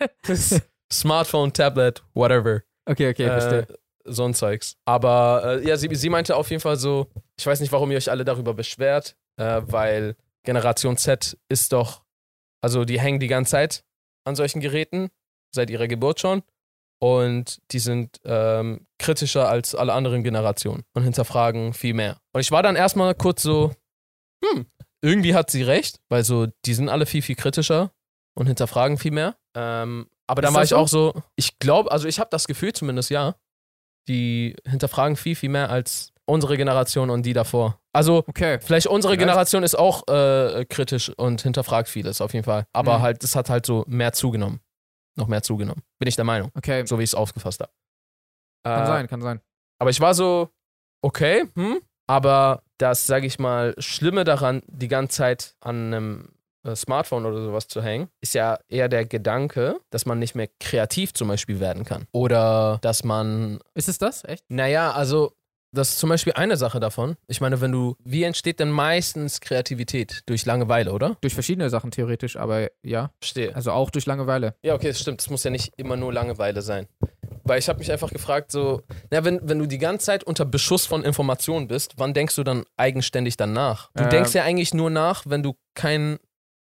Smartphone, 0.93 1.53
Tablet, 1.53 2.03
whatever. 2.15 2.63
okay, 2.89 3.11
okay, 3.11 3.27
verstehe. 3.27 3.61
äh, 3.63 3.67
so 4.05 4.25
ein 4.25 4.35
Zeugs. 4.35 4.77
Aber 4.85 5.59
äh, 5.61 5.67
ja, 5.67 5.77
sie, 5.77 5.93
sie 5.95 6.11
meinte 6.11 6.37
auf 6.37 6.51
jeden 6.51 6.61
Fall 6.61 6.77
so, 6.77 7.09
ich 7.39 7.45
weiß 7.47 7.59
nicht, 7.61 7.73
warum 7.73 7.91
ihr 7.91 7.97
euch 7.97 8.11
alle 8.11 8.25
darüber 8.25 8.55
beschwert, 8.55 9.17
äh, 9.37 9.63
weil 9.65 10.17
Generation 10.45 10.97
Z 10.97 11.37
ist 11.49 11.73
doch, 11.73 12.04
also 12.65 12.87
die 12.87 12.99
hängen 12.99 13.21
die 13.21 13.27
ganze 13.29 13.51
Zeit 13.51 13.85
an 14.27 14.37
solchen 14.37 14.61
Geräten, 14.61 15.11
seit 15.55 15.69
ihrer 15.69 15.87
Geburt 15.87 16.19
schon. 16.19 16.43
Und 16.99 17.61
die 17.73 17.79
sind 17.79 18.19
ähm, 18.25 18.87
kritischer 18.99 19.51
als 19.51 19.75
alle 19.75 19.93
anderen 19.93 20.23
Generationen 20.23 20.83
und 20.95 21.03
hinterfragen 21.03 21.75
viel 21.75 21.93
mehr. 21.93 22.17
Und 22.33 22.41
ich 22.41 22.51
war 22.51 22.63
dann 22.63 22.75
erstmal 22.75 23.15
kurz 23.15 23.43
so, 23.43 23.75
hm, 24.43 24.65
irgendwie 25.03 25.35
hat 25.35 25.51
sie 25.51 25.63
recht, 25.63 26.01
weil 26.09 26.25
so, 26.25 26.47
die 26.65 26.73
sind 26.73 26.89
alle 26.89 27.05
viel, 27.05 27.21
viel 27.21 27.35
kritischer 27.35 27.93
und 28.35 28.47
hinterfragen 28.47 28.97
viel 28.97 29.11
mehr. 29.11 29.37
Ähm, 29.55 30.09
aber 30.27 30.41
dann 30.41 30.53
Ist 30.53 30.57
war 30.57 30.63
ich 30.63 30.71
so? 30.71 30.77
auch 30.79 30.89
so, 30.89 31.23
ich 31.37 31.59
glaube, 31.59 31.93
also 31.93 32.09
ich 32.09 32.19
habe 32.19 32.31
das 32.31 32.47
Gefühl 32.47 32.73
zumindest, 32.73 33.11
ja, 33.11 33.35
die 34.09 34.57
hinterfragen 34.67 35.17
viel, 35.17 35.37
viel 35.37 35.51
mehr 35.51 35.69
als 35.69 36.14
unsere 36.27 36.57
Generation 36.57 37.11
und 37.11 37.25
die 37.25 37.33
davor. 37.33 37.79
Also 37.93 38.25
Okay. 38.27 38.59
vielleicht 38.61 38.87
unsere 38.87 39.13
Vielleicht. 39.15 39.29
Generation 39.29 39.63
ist 39.63 39.75
auch 39.79 40.07
äh, 40.09 40.65
kritisch 40.69 41.11
und 41.17 41.43
hinterfragt 41.43 41.89
vieles 41.89 42.21
auf 42.21 42.33
jeden 42.33 42.45
Fall. 42.45 42.67
Aber 42.73 42.99
Mhm. 42.99 43.03
halt, 43.03 43.25
es 43.25 43.37
hat 43.37 43.51
halt 43.51 43.67
so 43.67 43.85
mehr 43.87 44.13
zugenommen. 44.13 44.61
Noch 45.17 45.29
mehr 45.29 45.43
zugenommen. 45.43 45.83
Bin 45.99 46.09
ich 46.09 46.17
der 46.17 46.25
Meinung. 46.25 46.51
Okay. 46.57 46.85
So 46.87 46.99
wie 46.99 47.03
ich 47.05 47.11
es 47.11 47.15
aufgefasst 47.15 47.61
habe. 47.61 47.71
Kann 48.65 48.83
Äh, 48.85 48.87
sein, 48.87 49.07
kann 49.09 49.23
sein. 49.23 49.41
aber 49.79 49.91
ich 49.91 50.01
war 50.01 50.15
so, 50.15 50.49
okay, 51.03 51.45
hm, 51.55 51.81
aber 52.09 52.63
das, 52.79 53.07
sage 53.07 53.27
ich 53.27 53.39
mal, 53.39 53.75
Schlimme 53.79 54.25
daran, 54.25 54.63
die 54.67 54.89
ganze 54.89 55.17
Zeit 55.19 55.55
an 55.61 55.77
einem 55.95 56.29
äh, 56.67 56.75
Smartphone 56.75 57.27
oder 57.27 57.43
sowas 57.43 57.69
zu 57.69 57.83
hängen, 57.83 58.09
ist 58.23 58.33
ja 58.35 58.59
eher 58.69 58.89
der 58.89 59.05
Gedanke, 59.05 59.79
dass 59.91 60.07
man 60.07 60.19
nicht 60.19 60.35
mehr 60.35 60.49
kreativ 60.59 61.13
zum 61.13 61.29
Beispiel 61.29 61.61
werden 61.61 61.85
kann. 61.85 62.07
Oder 62.13 62.79
dass 62.81 63.05
man, 63.05 63.61
Ist 63.75 63.89
es 63.91 63.99
das? 63.99 64.25
Echt? 64.25 64.45
naja, 64.49 64.91
also, 64.93 65.33
das 65.75 65.91
ist 65.91 65.99
zum 65.99 66.09
Beispiel 66.09 66.33
eine 66.35 66.57
Sache 66.57 66.81
davon. 66.81 67.17
Ich 67.27 67.41
meine, 67.41 67.61
wenn 67.61 67.73
du, 67.73 67.97
wie 68.05 68.23
entsteht 68.23 68.61
denn 68.61 68.71
meistens 68.71 69.41
Kreativität? 69.41 70.23
Durch 70.27 70.47
Langeweile, 70.47 70.93
oder? 70.93 71.17
Durch 71.21 71.35
verschiedene 71.35 71.69
Sachen 71.71 71.91
theoretisch, 71.91 72.37
aber 72.37 72.69
ja. 72.83 73.11
Verstehe. 73.21 73.55
Also 73.55 73.73
auch 73.73 73.91
durch 73.91 74.07
Langeweile. 74.07 74.55
Ja, 74.63 74.75
okay, 74.75 74.89
das 74.89 75.01
stimmt. 75.01 75.21
Es 75.21 75.31
muss 75.31 75.45
ja 75.45 75.51
nicht 75.51 75.73
immer 75.77 75.97
nur 75.97 76.13
Langeweile 76.13 76.63
sein. 76.63 76.87
Weil 77.45 77.59
ich 77.59 77.69
habe 77.69 77.79
mich 77.79 77.93
einfach 77.93 78.11
gefragt, 78.11 78.51
so, 78.51 78.83
na, 79.11 79.25
wenn, 79.25 79.41
wenn 79.47 79.59
du 79.59 79.67
die 79.67 79.79
ganze 79.79 80.07
Zeit 80.07 80.25
unter 80.25 80.45
Beschuss 80.47 80.87
von 80.87 81.05
Informationen 81.05 81.69
bist, 81.69 81.95
wann 81.99 82.15
denkst 82.15 82.37
du 82.37 82.43
dann 82.43 82.65
eigenständig 82.77 83.37
dann 83.37 83.53
nach? 83.53 83.91
Du 83.95 84.05
Ähm. 84.05 84.11
denkst 84.11 84.33
ja 84.35 84.45
eigentlich 84.45 84.73
nur 84.73 84.89
nach, 84.91 85.25
wenn 85.27 85.43
du 85.43 85.55
keinen 85.75 86.19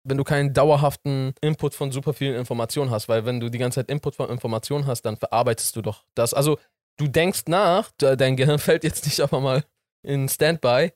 wenn 0.04 0.18
du 0.18 0.24
keinen 0.24 0.52
dauerhaften 0.52 1.36
Input 1.42 1.76
von 1.76 1.92
super 1.92 2.14
vielen 2.14 2.34
Informationen 2.36 2.90
hast, 2.90 3.08
weil 3.08 3.24
wenn 3.28 3.40
du 3.40 3.50
die 3.50 3.60
ganze 3.60 3.82
Zeit 3.82 3.90
Input 3.92 4.16
von 4.16 4.32
Informationen 4.32 4.88
hast, 4.88 5.04
dann 5.04 5.16
verarbeitest 5.16 5.76
du 5.76 5.84
doch 5.84 6.06
das. 6.16 6.34
Also 6.34 6.58
du 7.02 7.08
denkst 7.08 7.44
nach, 7.48 7.92
de- 8.00 8.16
dein 8.16 8.36
Gehirn 8.38 8.60
fällt 8.68 8.84
jetzt 8.84 9.06
nicht 9.06 9.20
einfach 9.22 9.42
mal 9.42 9.64
in 10.04 10.28
Standby, 10.30 10.92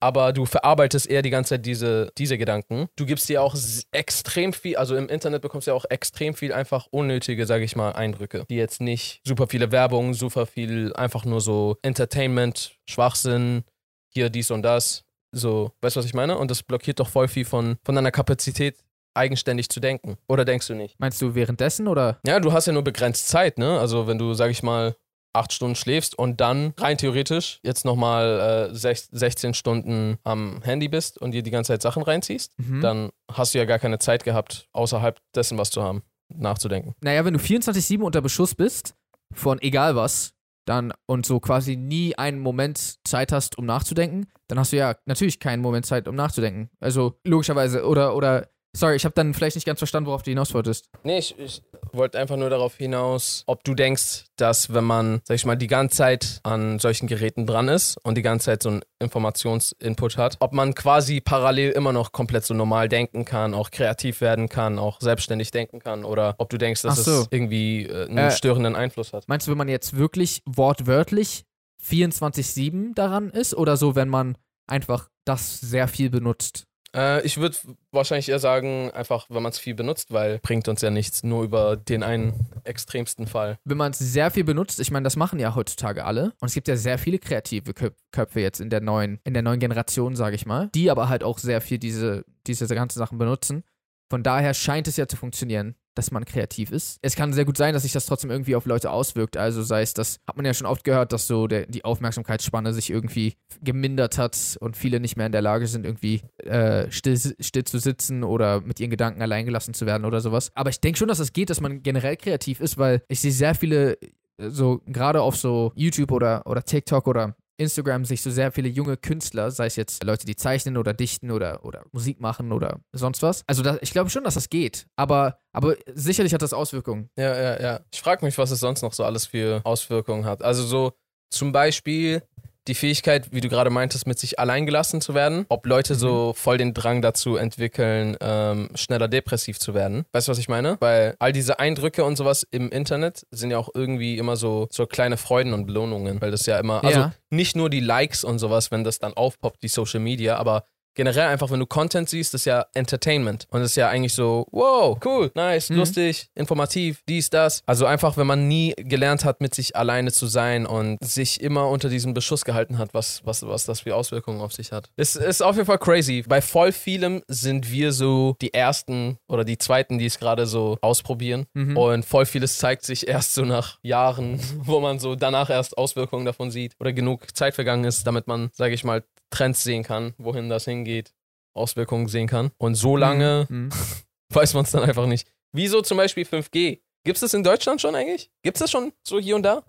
aber 0.00 0.32
du 0.32 0.44
verarbeitest 0.44 1.06
eher 1.06 1.22
die 1.22 1.30
ganze 1.30 1.50
Zeit 1.50 1.64
diese, 1.66 2.12
diese 2.18 2.36
Gedanken. 2.36 2.88
Du 2.96 3.06
gibst 3.06 3.28
dir 3.28 3.40
auch 3.42 3.56
extrem 3.90 4.52
viel, 4.52 4.76
also 4.76 4.96
im 4.96 5.08
Internet 5.08 5.42
bekommst 5.42 5.66
du 5.66 5.70
ja 5.70 5.74
auch 5.76 5.86
extrem 5.88 6.34
viel 6.34 6.52
einfach 6.52 6.86
unnötige, 6.90 7.46
sage 7.46 7.64
ich 7.64 7.74
mal, 7.76 7.92
Eindrücke, 7.92 8.44
die 8.50 8.56
jetzt 8.56 8.80
nicht 8.80 9.20
super 9.24 9.46
viele 9.46 9.72
Werbung, 9.72 10.12
super 10.14 10.46
viel 10.46 10.92
einfach 10.94 11.24
nur 11.24 11.40
so 11.40 11.76
Entertainment, 11.82 12.76
Schwachsinn, 12.88 13.64
hier 14.12 14.28
dies 14.30 14.50
und 14.50 14.62
das, 14.62 15.04
so, 15.32 15.72
weißt 15.80 15.96
du, 15.96 16.00
was 16.00 16.06
ich 16.06 16.14
meine? 16.14 16.36
Und 16.38 16.50
das 16.50 16.62
blockiert 16.62 17.00
doch 17.00 17.08
voll 17.08 17.26
viel 17.28 17.44
von, 17.44 17.76
von 17.84 17.94
deiner 17.94 18.12
Kapazität, 18.12 18.76
eigenständig 19.16 19.68
zu 19.68 19.80
denken. 19.80 20.16
Oder 20.28 20.44
denkst 20.44 20.66
du 20.66 20.74
nicht? 20.74 20.98
Meinst 21.00 21.20
du 21.22 21.34
währenddessen 21.34 21.88
oder? 21.88 22.18
Ja, 22.26 22.40
du 22.40 22.52
hast 22.52 22.66
ja 22.66 22.72
nur 22.72 22.84
begrenzt 22.84 23.28
Zeit, 23.28 23.58
ne? 23.58 23.78
Also 23.80 24.06
wenn 24.06 24.18
du, 24.18 24.34
sag 24.34 24.50
ich 24.50 24.62
mal, 24.62 24.96
acht 25.34 25.52
Stunden 25.52 25.74
schläfst 25.74 26.16
und 26.18 26.40
dann 26.40 26.72
rein 26.78 26.96
theoretisch 26.96 27.58
jetzt 27.62 27.84
nochmal 27.84 28.70
äh, 28.70 28.74
sech- 28.74 29.08
16 29.10 29.54
Stunden 29.54 30.16
am 30.24 30.62
Handy 30.62 30.88
bist 30.88 31.18
und 31.18 31.32
dir 31.32 31.42
die 31.42 31.50
ganze 31.50 31.72
Zeit 31.72 31.82
Sachen 31.82 32.02
reinziehst, 32.02 32.52
Mhm. 32.58 32.80
dann 32.80 33.10
hast 33.32 33.54
du 33.54 33.58
ja 33.58 33.64
gar 33.64 33.78
keine 33.78 33.98
Zeit 33.98 34.24
gehabt, 34.24 34.68
außerhalb 34.72 35.18
dessen 35.34 35.58
was 35.58 35.70
zu 35.70 35.82
haben, 35.82 36.02
nachzudenken. 36.28 36.94
Naja, 37.02 37.24
wenn 37.24 37.34
du 37.34 37.40
24-7 37.40 38.02
unter 38.02 38.20
Beschuss 38.20 38.54
bist, 38.54 38.94
von 39.32 39.60
egal 39.60 39.96
was, 39.96 40.32
dann 40.66 40.92
und 41.06 41.26
so 41.26 41.40
quasi 41.40 41.76
nie 41.76 42.16
einen 42.16 42.38
Moment 42.38 42.96
Zeit 43.06 43.32
hast, 43.32 43.58
um 43.58 43.66
nachzudenken, 43.66 44.26
dann 44.48 44.58
hast 44.58 44.72
du 44.72 44.76
ja 44.76 44.94
natürlich 45.04 45.38
keinen 45.40 45.60
Moment 45.60 45.84
Zeit, 45.84 46.08
um 46.08 46.14
nachzudenken. 46.14 46.70
Also 46.80 47.18
logischerweise, 47.24 47.84
oder, 47.86 48.16
oder, 48.16 48.48
sorry, 48.74 48.96
ich 48.96 49.04
habe 49.04 49.14
dann 49.14 49.34
vielleicht 49.34 49.56
nicht 49.56 49.64
ganz 49.66 49.78
verstanden, 49.78 50.08
worauf 50.08 50.22
du 50.22 50.30
hinaus 50.30 50.52
wolltest. 50.52 50.90
Nee, 51.02 51.18
ich, 51.18 51.38
ich 51.38 51.62
wollte 51.92 52.18
einfach 52.18 52.36
nur 52.36 52.50
darauf 52.50 52.76
hinaus, 52.76 53.44
ob 53.46 53.64
du 53.64 53.74
denkst, 53.74 54.24
dass 54.36 54.74
wenn 54.74 54.84
man, 54.84 55.20
sag 55.24 55.36
ich 55.36 55.46
mal, 55.46 55.56
die 55.56 55.66
ganze 55.66 55.96
Zeit 55.96 56.40
an 56.42 56.78
solchen 56.78 57.06
Geräten 57.06 57.46
dran 57.46 57.68
ist 57.68 57.96
und 58.02 58.16
die 58.16 58.22
ganze 58.22 58.46
Zeit 58.46 58.62
so 58.62 58.70
einen 58.70 58.82
Informationsinput 58.98 60.16
hat, 60.16 60.36
ob 60.40 60.52
man 60.52 60.74
quasi 60.74 61.20
parallel 61.20 61.70
immer 61.70 61.92
noch 61.92 62.12
komplett 62.12 62.44
so 62.44 62.54
normal 62.54 62.88
denken 62.88 63.24
kann, 63.24 63.54
auch 63.54 63.70
kreativ 63.70 64.20
werden 64.20 64.48
kann, 64.48 64.78
auch 64.78 65.00
selbstständig 65.00 65.50
denken 65.50 65.78
kann 65.78 66.04
oder 66.04 66.34
ob 66.38 66.50
du 66.50 66.58
denkst, 66.58 66.82
dass 66.82 67.04
so. 67.04 67.20
es 67.22 67.28
irgendwie 67.30 67.86
äh, 67.86 68.06
einen 68.06 68.18
Äh, 68.18 68.30
störenden 68.32 68.76
Einfluss 68.76 69.12
hat. 69.12 69.28
Meinst 69.28 69.46
du, 69.46 69.52
wenn 69.52 69.58
man 69.58 69.68
jetzt 69.68 69.96
wirklich 69.96 70.42
wortwörtlich 70.46 71.44
24-7 71.82 72.94
daran 72.94 73.30
ist 73.30 73.54
oder 73.54 73.76
so, 73.76 73.94
wenn 73.94 74.08
man 74.08 74.36
einfach 74.66 75.10
das 75.24 75.60
sehr 75.60 75.88
viel 75.88 76.10
benutzt? 76.10 76.64
Äh, 76.94 77.24
ich 77.26 77.38
würde 77.38 77.56
wahrscheinlich 77.90 78.28
eher 78.28 78.38
sagen, 78.38 78.90
einfach, 78.92 79.26
wenn 79.28 79.42
man 79.42 79.50
es 79.50 79.58
viel 79.58 79.74
benutzt, 79.74 80.12
weil 80.12 80.38
bringt 80.38 80.68
uns 80.68 80.80
ja 80.80 80.90
nichts, 80.90 81.22
nur 81.22 81.42
über 81.42 81.76
den 81.76 82.02
einen 82.02 82.34
extremsten 82.64 83.26
Fall. 83.26 83.58
wenn 83.64 83.76
man 83.76 83.92
es 83.92 83.98
sehr 83.98 84.30
viel 84.30 84.44
benutzt, 84.44 84.80
ich 84.80 84.90
meine, 84.90 85.04
das 85.04 85.16
machen 85.16 85.38
ja 85.38 85.54
heutzutage 85.54 86.04
alle. 86.04 86.32
Und 86.40 86.48
es 86.48 86.54
gibt 86.54 86.68
ja 86.68 86.76
sehr 86.76 86.98
viele 86.98 87.18
kreative 87.18 87.74
Köp 87.74 87.94
Köpfe 88.12 88.40
jetzt 88.40 88.60
in 88.60 88.70
der 88.70 88.80
neuen, 88.80 89.20
in 89.24 89.34
der 89.34 89.42
neuen 89.42 89.60
Generation, 89.60 90.14
sage 90.14 90.36
ich 90.36 90.46
mal, 90.46 90.70
die 90.74 90.90
aber 90.90 91.08
halt 91.08 91.24
auch 91.24 91.38
sehr 91.38 91.60
viel 91.60 91.78
diese, 91.78 92.24
diese 92.46 92.66
ganzen 92.74 92.98
Sachen 92.98 93.18
benutzen. 93.18 93.64
Von 94.10 94.22
daher 94.22 94.54
scheint 94.54 94.86
es 94.86 94.96
ja 94.96 95.08
zu 95.08 95.16
funktionieren, 95.16 95.74
dass 95.94 96.10
man 96.10 96.24
kreativ 96.24 96.70
ist. 96.70 96.98
Es 97.02 97.16
kann 97.16 97.32
sehr 97.32 97.44
gut 97.44 97.56
sein, 97.56 97.74
dass 97.74 97.82
sich 97.82 97.92
das 97.92 98.06
trotzdem 98.06 98.30
irgendwie 98.30 98.56
auf 98.56 98.66
Leute 98.66 98.90
auswirkt. 98.90 99.36
Also 99.36 99.62
sei 99.62 99.82
es, 99.82 99.94
das 99.94 100.20
hat 100.26 100.36
man 100.36 100.44
ja 100.44 100.54
schon 100.54 100.66
oft 100.66 100.84
gehört, 100.84 101.12
dass 101.12 101.26
so 101.26 101.46
der, 101.46 101.66
die 101.66 101.84
Aufmerksamkeitsspanne 101.84 102.72
sich 102.72 102.90
irgendwie 102.90 103.34
gemindert 103.62 104.18
hat 104.18 104.56
und 104.60 104.76
viele 104.76 105.00
nicht 105.00 105.16
mehr 105.16 105.26
in 105.26 105.32
der 105.32 105.42
Lage 105.42 105.66
sind, 105.66 105.84
irgendwie 105.86 106.22
äh, 106.38 106.90
still, 106.90 107.18
still 107.40 107.64
zu 107.64 107.78
sitzen 107.78 108.24
oder 108.24 108.60
mit 108.60 108.80
ihren 108.80 108.90
Gedanken 108.90 109.22
allein 109.22 109.44
gelassen 109.44 109.74
zu 109.74 109.86
werden 109.86 110.04
oder 110.04 110.20
sowas. 110.20 110.50
Aber 110.54 110.70
ich 110.70 110.80
denke 110.80 110.98
schon, 110.98 111.08
dass 111.08 111.18
es 111.18 111.32
geht, 111.32 111.50
dass 111.50 111.60
man 111.60 111.82
generell 111.82 112.16
kreativ 112.16 112.60
ist, 112.60 112.78
weil 112.78 113.02
ich 113.08 113.20
sehe 113.20 113.32
sehr 113.32 113.54
viele, 113.54 113.94
äh, 114.00 114.08
so 114.38 114.80
gerade 114.86 115.22
auf 115.22 115.36
so 115.36 115.72
YouTube 115.74 116.12
oder, 116.12 116.46
oder 116.46 116.64
TikTok 116.64 117.06
oder 117.06 117.36
Instagram 117.56 118.04
sich 118.04 118.22
so 118.22 118.30
sehr 118.30 118.52
viele 118.52 118.68
junge 118.68 118.96
Künstler, 118.96 119.50
sei 119.50 119.66
es 119.66 119.76
jetzt 119.76 120.02
Leute, 120.02 120.26
die 120.26 120.36
zeichnen 120.36 120.76
oder 120.76 120.92
dichten 120.92 121.30
oder, 121.30 121.64
oder 121.64 121.84
Musik 121.92 122.20
machen 122.20 122.52
oder 122.52 122.80
sonst 122.92 123.22
was. 123.22 123.44
Also 123.46 123.62
da, 123.62 123.78
ich 123.80 123.92
glaube 123.92 124.10
schon, 124.10 124.24
dass 124.24 124.34
das 124.34 124.48
geht. 124.48 124.86
Aber, 124.96 125.38
aber 125.52 125.76
sicherlich 125.94 126.34
hat 126.34 126.42
das 126.42 126.52
Auswirkungen. 126.52 127.10
Ja, 127.16 127.34
ja, 127.36 127.62
ja. 127.62 127.80
Ich 127.92 128.00
frage 128.00 128.24
mich, 128.24 128.36
was 128.38 128.50
es 128.50 128.60
sonst 128.60 128.82
noch 128.82 128.92
so 128.92 129.04
alles 129.04 129.26
für 129.26 129.60
Auswirkungen 129.64 130.24
hat. 130.24 130.42
Also 130.42 130.64
so 130.64 130.92
zum 131.30 131.52
Beispiel 131.52 132.22
die 132.66 132.74
Fähigkeit, 132.74 133.28
wie 133.32 133.40
du 133.40 133.48
gerade 133.48 133.70
meintest, 133.70 134.06
mit 134.06 134.18
sich 134.18 134.38
allein 134.38 134.64
gelassen 134.66 135.00
zu 135.00 135.14
werden. 135.14 135.44
Ob 135.48 135.66
Leute 135.66 135.94
so 135.94 136.32
voll 136.34 136.56
den 136.58 136.72
Drang 136.74 137.02
dazu 137.02 137.36
entwickeln, 137.36 138.16
ähm, 138.20 138.70
schneller 138.74 139.08
depressiv 139.08 139.58
zu 139.58 139.74
werden. 139.74 140.04
Weißt 140.12 140.28
du, 140.28 140.32
was 140.32 140.38
ich 140.38 140.48
meine? 140.48 140.76
Weil 140.80 141.14
all 141.18 141.32
diese 141.32 141.58
Eindrücke 141.58 142.04
und 142.04 142.16
sowas 142.16 142.46
im 142.50 142.70
Internet 142.70 143.26
sind 143.30 143.50
ja 143.50 143.58
auch 143.58 143.68
irgendwie 143.74 144.16
immer 144.18 144.36
so, 144.36 144.66
so 144.70 144.86
kleine 144.86 145.16
Freuden 145.16 145.52
und 145.52 145.66
Belohnungen. 145.66 146.20
Weil 146.20 146.30
das 146.30 146.46
ja 146.46 146.58
immer, 146.58 146.82
also 146.82 147.00
Ja. 147.00 147.12
nicht 147.30 147.54
nur 147.56 147.68
die 147.70 147.80
Likes 147.80 148.24
und 148.24 148.38
sowas, 148.38 148.70
wenn 148.70 148.84
das 148.84 148.98
dann 148.98 149.12
aufpoppt, 149.14 149.62
die 149.62 149.68
Social 149.68 150.00
Media, 150.00 150.36
aber 150.36 150.64
generell 150.94 151.28
einfach, 151.28 151.50
wenn 151.50 151.60
du 151.60 151.66
Content 151.66 152.08
siehst, 152.08 152.34
das 152.34 152.42
ist 152.42 152.44
ja 152.46 152.66
Entertainment. 152.74 153.46
Und 153.50 153.62
ist 153.62 153.76
ja 153.76 153.88
eigentlich 153.88 154.12
so, 154.14 154.46
wow, 154.52 154.98
cool, 155.04 155.30
nice, 155.34 155.70
Mhm. 155.70 155.76
lustig, 155.76 156.28
informativ, 156.34 157.02
dies, 157.08 157.30
das. 157.30 157.62
Also 157.66 157.86
einfach, 157.86 158.16
wenn 158.16 158.26
man 158.26 158.48
nie 158.48 158.74
gelernt 158.76 159.24
hat, 159.24 159.40
mit 159.40 159.54
sich 159.54 159.76
alleine 159.76 160.12
zu 160.12 160.26
sein 160.26 160.66
und 160.66 160.98
sich 161.04 161.40
immer 161.40 161.68
unter 161.68 161.88
diesem 161.88 162.14
Beschuss 162.14 162.44
gehalten 162.44 162.78
hat, 162.78 162.94
was, 162.94 163.22
was, 163.24 163.46
was 163.46 163.64
das 163.64 163.80
für 163.80 163.94
Auswirkungen 163.96 164.40
auf 164.40 164.52
sich 164.52 164.72
hat. 164.72 164.90
Es 164.96 165.16
ist 165.16 165.42
auf 165.42 165.56
jeden 165.56 165.66
Fall 165.66 165.78
crazy. 165.78 166.22
Bei 166.26 166.40
voll 166.40 166.72
vielem 166.72 167.22
sind 167.28 167.70
wir 167.70 167.92
so 167.92 168.36
die 168.40 168.54
Ersten 168.54 169.18
oder 169.28 169.44
die 169.44 169.58
Zweiten, 169.58 169.98
die 169.98 170.06
es 170.06 170.18
gerade 170.18 170.46
so 170.46 170.78
ausprobieren. 170.80 171.46
Mhm. 171.54 171.76
Und 171.76 172.04
voll 172.04 172.26
vieles 172.26 172.58
zeigt 172.58 172.84
sich 172.84 173.08
erst 173.08 173.34
so 173.34 173.44
nach 173.44 173.78
Jahren, 173.82 174.38
wo 174.64 174.80
man 174.80 174.98
so 174.98 175.14
danach 175.14 175.50
erst 175.50 175.76
Auswirkungen 175.78 176.24
davon 176.24 176.50
sieht 176.50 176.74
oder 176.80 176.92
genug 176.92 177.36
Zeit 177.36 177.54
vergangen 177.54 177.84
ist, 177.84 178.06
damit 178.06 178.26
man, 178.26 178.50
sage 178.52 178.74
ich 178.74 178.84
mal, 178.84 179.02
Trends 179.34 179.62
sehen 179.64 179.82
kann, 179.82 180.14
wohin 180.18 180.48
das 180.48 180.64
hingeht, 180.64 181.12
Auswirkungen 181.54 182.08
sehen 182.08 182.28
kann. 182.28 182.50
Und 182.58 182.74
so 182.74 182.96
lange 182.96 183.46
Mhm. 183.48 183.70
weiß 184.32 184.54
man 184.54 184.64
es 184.64 184.70
dann 184.70 184.82
einfach 184.84 185.06
nicht. 185.06 185.28
Wieso 185.52 185.82
zum 185.82 185.96
Beispiel 185.96 186.24
5G? 186.24 186.80
Gibt 187.04 187.16
es 187.16 187.20
das 187.20 187.34
in 187.34 187.42
Deutschland 187.44 187.80
schon 187.80 187.94
eigentlich? 187.94 188.30
Gibt 188.42 188.56
es 188.56 188.60
das 188.60 188.70
schon 188.70 188.92
so 189.02 189.18
hier 189.20 189.36
und 189.36 189.42
da? 189.42 189.64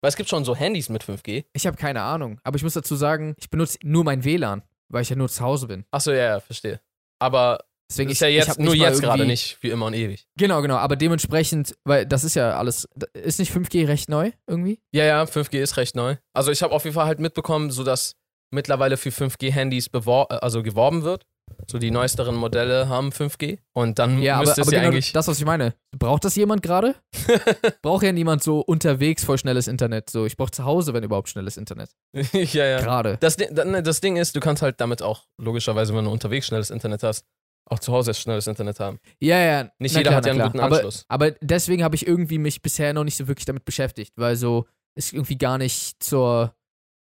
Weil 0.00 0.08
es 0.08 0.16
gibt 0.16 0.28
schon 0.28 0.44
so 0.44 0.56
Handys 0.56 0.88
mit 0.88 1.04
5G. 1.04 1.44
Ich 1.52 1.66
habe 1.66 1.76
keine 1.76 2.02
Ahnung. 2.02 2.40
Aber 2.42 2.56
ich 2.56 2.62
muss 2.62 2.74
dazu 2.74 2.96
sagen, 2.96 3.34
ich 3.38 3.50
benutze 3.50 3.78
nur 3.84 4.02
mein 4.04 4.24
WLAN, 4.24 4.62
weil 4.88 5.02
ich 5.02 5.10
ja 5.10 5.16
nur 5.16 5.28
zu 5.28 5.44
Hause 5.44 5.66
bin. 5.68 5.84
Achso, 5.90 6.10
ja, 6.10 6.24
ja, 6.24 6.40
verstehe. 6.40 6.80
Aber 7.20 7.64
Deswegen 7.90 8.10
ist 8.10 8.20
ja 8.20 8.28
ich, 8.28 8.38
ich 8.38 8.46
jetzt 8.46 8.58
nur 8.58 8.74
jetzt 8.74 9.02
gerade 9.02 9.26
nicht 9.26 9.58
für 9.60 9.68
immer 9.68 9.86
und 9.86 9.94
ewig. 9.94 10.26
Genau, 10.38 10.62
genau. 10.62 10.76
Aber 10.76 10.96
dementsprechend, 10.96 11.76
weil 11.84 12.06
das 12.06 12.24
ist 12.24 12.34
ja 12.34 12.56
alles. 12.56 12.88
Ist 13.12 13.38
nicht 13.38 13.52
5G 13.52 13.86
recht 13.86 14.08
neu 14.08 14.32
irgendwie? 14.46 14.80
Ja, 14.92 15.04
ja, 15.04 15.22
5G 15.24 15.60
ist 15.60 15.76
recht 15.76 15.94
neu. 15.94 16.16
Also 16.32 16.50
ich 16.50 16.62
habe 16.62 16.72
auf 16.72 16.84
jeden 16.84 16.94
Fall 16.94 17.04
halt 17.06 17.20
mitbekommen, 17.20 17.70
so 17.70 17.84
dass 17.84 18.16
mittlerweile 18.52 18.96
für 18.96 19.10
5G-Handys 19.10 19.88
bewor 19.88 20.28
äh, 20.30 20.34
also 20.34 20.62
geworben 20.62 21.02
wird. 21.02 21.24
So 21.70 21.78
die 21.78 21.90
neuesteren 21.90 22.34
Modelle 22.34 22.88
haben 22.88 23.10
5G. 23.10 23.58
Und 23.74 23.98
dann 23.98 24.20
Ja, 24.22 24.36
aber, 24.36 24.44
müsste 24.46 24.62
es 24.62 24.66
aber 24.68 24.74
ja 24.76 24.80
genau 24.82 24.92
eigentlich. 24.92 25.12
das, 25.12 25.28
was 25.28 25.38
ich 25.38 25.44
meine. 25.44 25.74
Braucht 25.96 26.24
das 26.24 26.34
jemand 26.34 26.62
gerade? 26.62 26.94
Braucht 27.82 28.04
ja 28.04 28.12
niemand 28.12 28.42
so 28.42 28.60
unterwegs 28.60 29.24
voll 29.24 29.38
schnelles 29.38 29.68
Internet. 29.68 30.08
So, 30.10 30.24
ich 30.24 30.36
brauche 30.36 30.50
zu 30.50 30.64
Hause, 30.64 30.94
wenn 30.94 31.04
überhaupt 31.04 31.28
schnelles 31.28 31.56
Internet. 31.56 31.90
ja, 32.32 32.64
ja. 32.66 32.80
Gerade. 32.80 33.16
Das, 33.20 33.36
Ding- 33.36 33.54
dann- 33.54 33.84
das 33.84 34.00
Ding 34.00 34.16
ist, 34.16 34.34
du 34.34 34.40
kannst 34.40 34.62
halt 34.62 34.80
damit 34.80 35.02
auch, 35.02 35.24
logischerweise, 35.38 35.94
wenn 35.94 36.04
du 36.04 36.10
unterwegs 36.10 36.46
schnelles 36.46 36.70
Internet 36.70 37.02
hast, 37.02 37.26
auch 37.70 37.78
zu 37.78 37.92
Hause 37.92 38.14
schnelles 38.14 38.46
Internet 38.46 38.80
haben. 38.80 38.98
Ja, 39.20 39.38
ja. 39.38 39.70
Nicht 39.78 39.94
jeder 39.94 40.10
klar, 40.10 40.16
hat 40.16 40.26
ja 40.26 40.32
einen 40.32 40.40
klar. 40.40 40.50
guten 40.52 40.60
Anschluss. 40.74 41.04
Aber, 41.08 41.26
aber 41.26 41.36
deswegen 41.42 41.84
habe 41.84 41.94
ich 41.96 42.06
irgendwie 42.06 42.38
mich 42.38 42.62
bisher 42.62 42.92
noch 42.92 43.04
nicht 43.04 43.16
so 43.16 43.28
wirklich 43.28 43.44
damit 43.46 43.64
beschäftigt, 43.64 44.12
weil 44.16 44.36
so 44.36 44.66
es 44.94 45.12
irgendwie 45.12 45.38
gar 45.38 45.58
nicht 45.58 46.02
zur, 46.02 46.54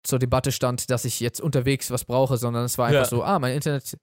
zur 0.04 0.20
Debatte 0.20 0.52
stand, 0.52 0.90
dass 0.90 1.06
ich 1.06 1.20
jetzt 1.20 1.42
unterwegs 1.42 1.92
was 1.92 2.06
brauche, 2.06 2.38
sondern 2.38 2.66
es 2.66 2.78
war 2.78 2.88
einfach 2.88 3.02
Ja. 3.02 3.06
so, 3.10 3.24
ah, 3.24 3.40
mein 3.40 3.54
Internet. 3.56 3.98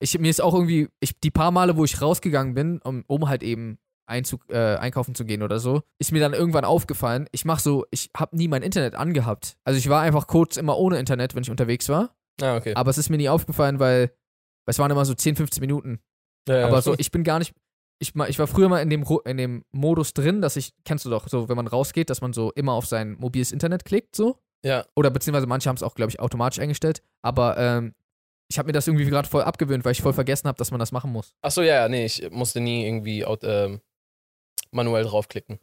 Ich, 0.00 0.18
mir 0.18 0.30
ist 0.30 0.40
auch 0.40 0.54
irgendwie, 0.54 0.88
ich, 1.00 1.18
die 1.20 1.30
paar 1.30 1.50
Male, 1.50 1.76
wo 1.76 1.84
ich 1.84 2.00
rausgegangen 2.00 2.54
bin, 2.54 2.78
um, 2.82 3.04
um 3.08 3.28
halt 3.28 3.42
eben 3.42 3.78
Einzug, 4.06 4.42
äh, 4.48 4.76
einkaufen 4.76 5.14
zu 5.14 5.24
gehen 5.24 5.42
oder 5.42 5.58
so, 5.58 5.82
ist 5.98 6.12
mir 6.12 6.20
dann 6.20 6.32
irgendwann 6.34 6.64
aufgefallen, 6.64 7.26
ich 7.32 7.44
mach 7.44 7.58
so, 7.58 7.84
ich 7.90 8.10
habe 8.16 8.36
nie 8.36 8.48
mein 8.48 8.62
Internet 8.62 8.94
angehabt. 8.94 9.56
Also 9.64 9.78
ich 9.78 9.88
war 9.88 10.00
einfach 10.02 10.26
kurz 10.26 10.56
immer 10.56 10.78
ohne 10.78 10.98
Internet, 10.98 11.34
wenn 11.34 11.42
ich 11.42 11.50
unterwegs 11.50 11.88
war, 11.88 12.14
Ah, 12.40 12.56
okay. 12.56 12.74
aber 12.74 12.90
es 12.90 12.96
ist 12.98 13.10
mir 13.10 13.16
nie 13.18 13.28
aufgefallen, 13.28 13.80
weil, 13.80 14.04
weil 14.64 14.70
es 14.70 14.78
waren 14.78 14.90
immer 14.90 15.04
so 15.04 15.14
10, 15.14 15.36
15 15.36 15.60
Minuten. 15.60 15.98
Ja, 16.48 16.60
ja. 16.60 16.66
Aber 16.68 16.80
so, 16.80 16.94
ich 16.96 17.10
bin 17.10 17.24
gar 17.24 17.38
nicht. 17.38 17.54
Ich, 18.00 18.14
ich 18.14 18.38
war 18.38 18.46
früher 18.46 18.68
mal 18.68 18.80
in 18.80 18.88
dem, 18.90 19.04
in 19.24 19.36
dem 19.36 19.64
Modus 19.72 20.14
drin, 20.14 20.40
dass 20.40 20.54
ich, 20.56 20.72
kennst 20.84 21.04
du 21.04 21.10
doch, 21.10 21.26
so, 21.28 21.48
wenn 21.48 21.56
man 21.56 21.66
rausgeht, 21.66 22.08
dass 22.10 22.20
man 22.20 22.32
so 22.32 22.52
immer 22.52 22.72
auf 22.74 22.86
sein 22.86 23.16
mobiles 23.18 23.50
Internet 23.52 23.84
klickt, 23.84 24.14
so. 24.14 24.38
Ja. 24.64 24.84
Oder 24.96 25.10
beziehungsweise 25.10 25.46
manche 25.46 25.68
haben 25.68 25.76
es 25.76 25.82
auch, 25.82 25.94
glaube 25.94 26.10
ich, 26.10 26.20
automatisch 26.20 26.58
eingestellt. 26.58 27.02
Aber 27.22 27.56
ähm, 27.58 27.94
ich 28.50 28.58
habe 28.58 28.66
mir 28.66 28.72
das 28.72 28.86
irgendwie 28.86 29.04
gerade 29.06 29.28
voll 29.28 29.42
abgewöhnt, 29.42 29.84
weil 29.84 29.92
ich 29.92 30.02
voll 30.02 30.12
vergessen 30.12 30.48
habe, 30.48 30.58
dass 30.58 30.70
man 30.70 30.80
das 30.80 30.92
machen 30.92 31.12
muss. 31.12 31.34
Achso, 31.42 31.62
ja, 31.62 31.74
ja, 31.82 31.88
nee, 31.88 32.06
ich 32.06 32.30
musste 32.30 32.60
nie 32.60 32.86
irgendwie 32.86 33.20
ähm, 33.42 33.80
manuell 34.70 35.04
draufklicken. 35.04 35.58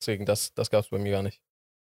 Deswegen, 0.00 0.26
das, 0.26 0.52
das 0.54 0.70
gab 0.70 0.84
es 0.84 0.90
bei 0.90 0.98
mir 0.98 1.12
gar 1.12 1.22
nicht. 1.22 1.40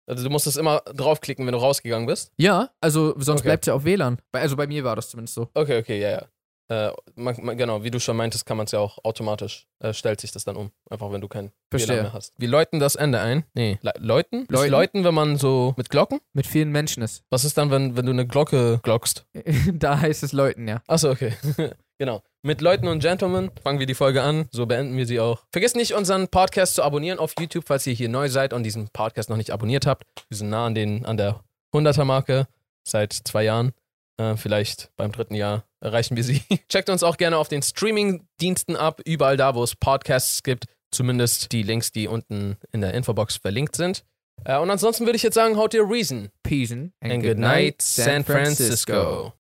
Also 0.07 0.25
du 0.25 0.31
musstest 0.31 0.59
immer 0.59 0.81
draufklicken, 0.81 1.47
wenn 1.47 1.53
du 1.53 1.59
rausgegangen 1.61 2.07
bist. 2.07 2.33
Ja, 2.37 2.71
also 2.81 3.15
sonst 3.19 3.41
Okay. 3.41 3.49
bleibt 3.49 3.65
es 3.65 3.67
ja 3.69 3.75
auf 3.75 3.85
WLAN. 3.85 4.21
Also 4.33 4.57
bei 4.57 4.67
mir 4.67 4.83
war 4.83 4.97
das 4.97 5.09
zumindest 5.11 5.35
so. 5.35 5.49
Okay, 5.55 5.79
okay, 5.79 6.01
ja, 6.01 6.11
ja. 6.11 6.27
Äh, 6.73 6.91
man, 7.17 7.37
man, 7.43 7.59
genau, 7.59 7.85
wie 7.85 7.91
du 7.91 8.01
schon 8.01 8.17
meintest, 8.17 8.47
kann 8.47 8.57
man 8.57 8.65
es 8.65 8.73
ja 8.73 8.79
auch 8.79 8.99
automatisch, 9.05 9.67
äh, 9.81 9.93
stellt 9.93 10.23
sich 10.23 10.33
das 10.33 10.45
dann 10.45 10.57
um. 10.57 10.71
Einfach 10.89 11.13
wenn 11.13 11.21
du 11.21 11.29
kein 11.29 11.47
WLAN 11.47 11.53
Verstehe. 11.71 12.03
mehr 12.03 12.13
hast. 12.15 12.33
Wir 12.39 12.49
läuten 12.49 12.81
das 12.81 12.95
Ende 12.95 13.21
ein. 13.21 13.45
Nee, 13.53 13.79
Le 13.83 13.93
läuten? 13.99 14.43
Ist 14.43 14.51
Läuten? 14.51 14.71
läuten, 14.71 15.05
wenn 15.05 15.15
man 15.15 15.37
so 15.37 15.75
mit 15.77 15.91
Glocken? 15.91 16.21
Mit 16.33 16.47
vielen 16.47 16.71
Menschen 16.71 17.03
ist. 17.03 17.25
Was 17.29 17.45
ist 17.45 17.59
dann, 17.59 17.71
wenn, 17.71 17.95
wenn 17.97 18.07
du 18.07 18.13
eine 18.13 18.27
Glocke 18.27 18.81
glockst? 18.83 19.27
da 19.75 20.01
heißt 20.01 20.23
es 20.23 20.33
Leuten, 20.33 20.67
ja. 20.67 20.83
Achso, 20.87 21.11
okay. 21.11 21.35
genau. 21.99 22.23
Mit 22.41 22.63
Leuten 22.63 22.89
und 22.89 23.01
Gentlemen 23.01 23.51
fangen 23.63 23.79
wir 23.79 23.87
die 23.87 23.95
Folge 23.95 24.23
an. 24.23 24.49
So 24.51 24.65
beenden 24.65 24.97
wir 24.97 25.05
sie 25.05 25.21
auch. 25.21 25.45
Vergesst 25.53 25.77
nicht, 25.77 25.93
unseren 25.93 26.29
Podcast 26.29 26.75
zu 26.77 26.83
abonnieren 26.83 27.19
auf 27.19 27.35
YouTube, 27.39 27.65
falls 27.67 27.87
ihr 27.87 27.93
hier 27.93 28.09
neu 28.09 28.31
seid 28.31 28.55
und 28.55 28.63
diesen 28.63 28.89
Podcast 28.89 29.29
noch 29.29 29.37
nicht 29.37 29.51
abonniert 29.51 29.85
habt. 29.85 30.05
Wir 30.31 30.39
sind 30.39 30.49
nah 30.49 30.65
an, 30.65 30.75
den, 30.75 31.05
an 31.05 31.19
der 31.19 31.45
100er-Marke 31.75 32.47
seit 32.83 33.13
zwei 33.13 33.45
Jahren. 33.45 33.73
Äh, 34.19 34.37
vielleicht 34.37 34.91
beim 34.97 35.13
dritten 35.13 35.35
Jahr 35.35 35.65
erreichen 35.81 36.17
wir 36.17 36.25
sie. 36.25 36.43
Checkt 36.69 36.91
uns 36.91 37.03
auch 37.03 37.17
gerne 37.17 37.37
auf 37.37 37.49
den 37.49 37.63
Streaming-Diensten 37.63 38.77
ab. 38.77 39.01
Überall 39.05 39.37
da, 39.37 39.55
wo 39.55 39.63
es 39.63 39.77
Podcasts 39.77 40.43
gibt. 40.43 40.67
Zumindest 40.91 41.53
die 41.53 41.63
Links, 41.63 41.93
die 41.93 42.07
unten 42.07 42.57
in 42.71 42.83
der 42.83 42.93
Infobox 42.95 43.37
verlinkt 43.37 43.77
sind. 43.77 44.05
Äh, 44.45 44.59
und 44.59 44.71
ansonsten 44.71 45.07
würde 45.07 45.17
ich 45.17 45.23
jetzt 45.23 45.35
sagen, 45.35 45.57
haut 45.57 45.75
ihr 45.75 45.89
Reason. 45.89 46.29
Peace 46.43 46.73
and, 46.73 46.93
And 47.01 47.23
good 47.23 47.39
night, 47.39 47.81
San 47.81 48.25
Francisco. 48.25 49.31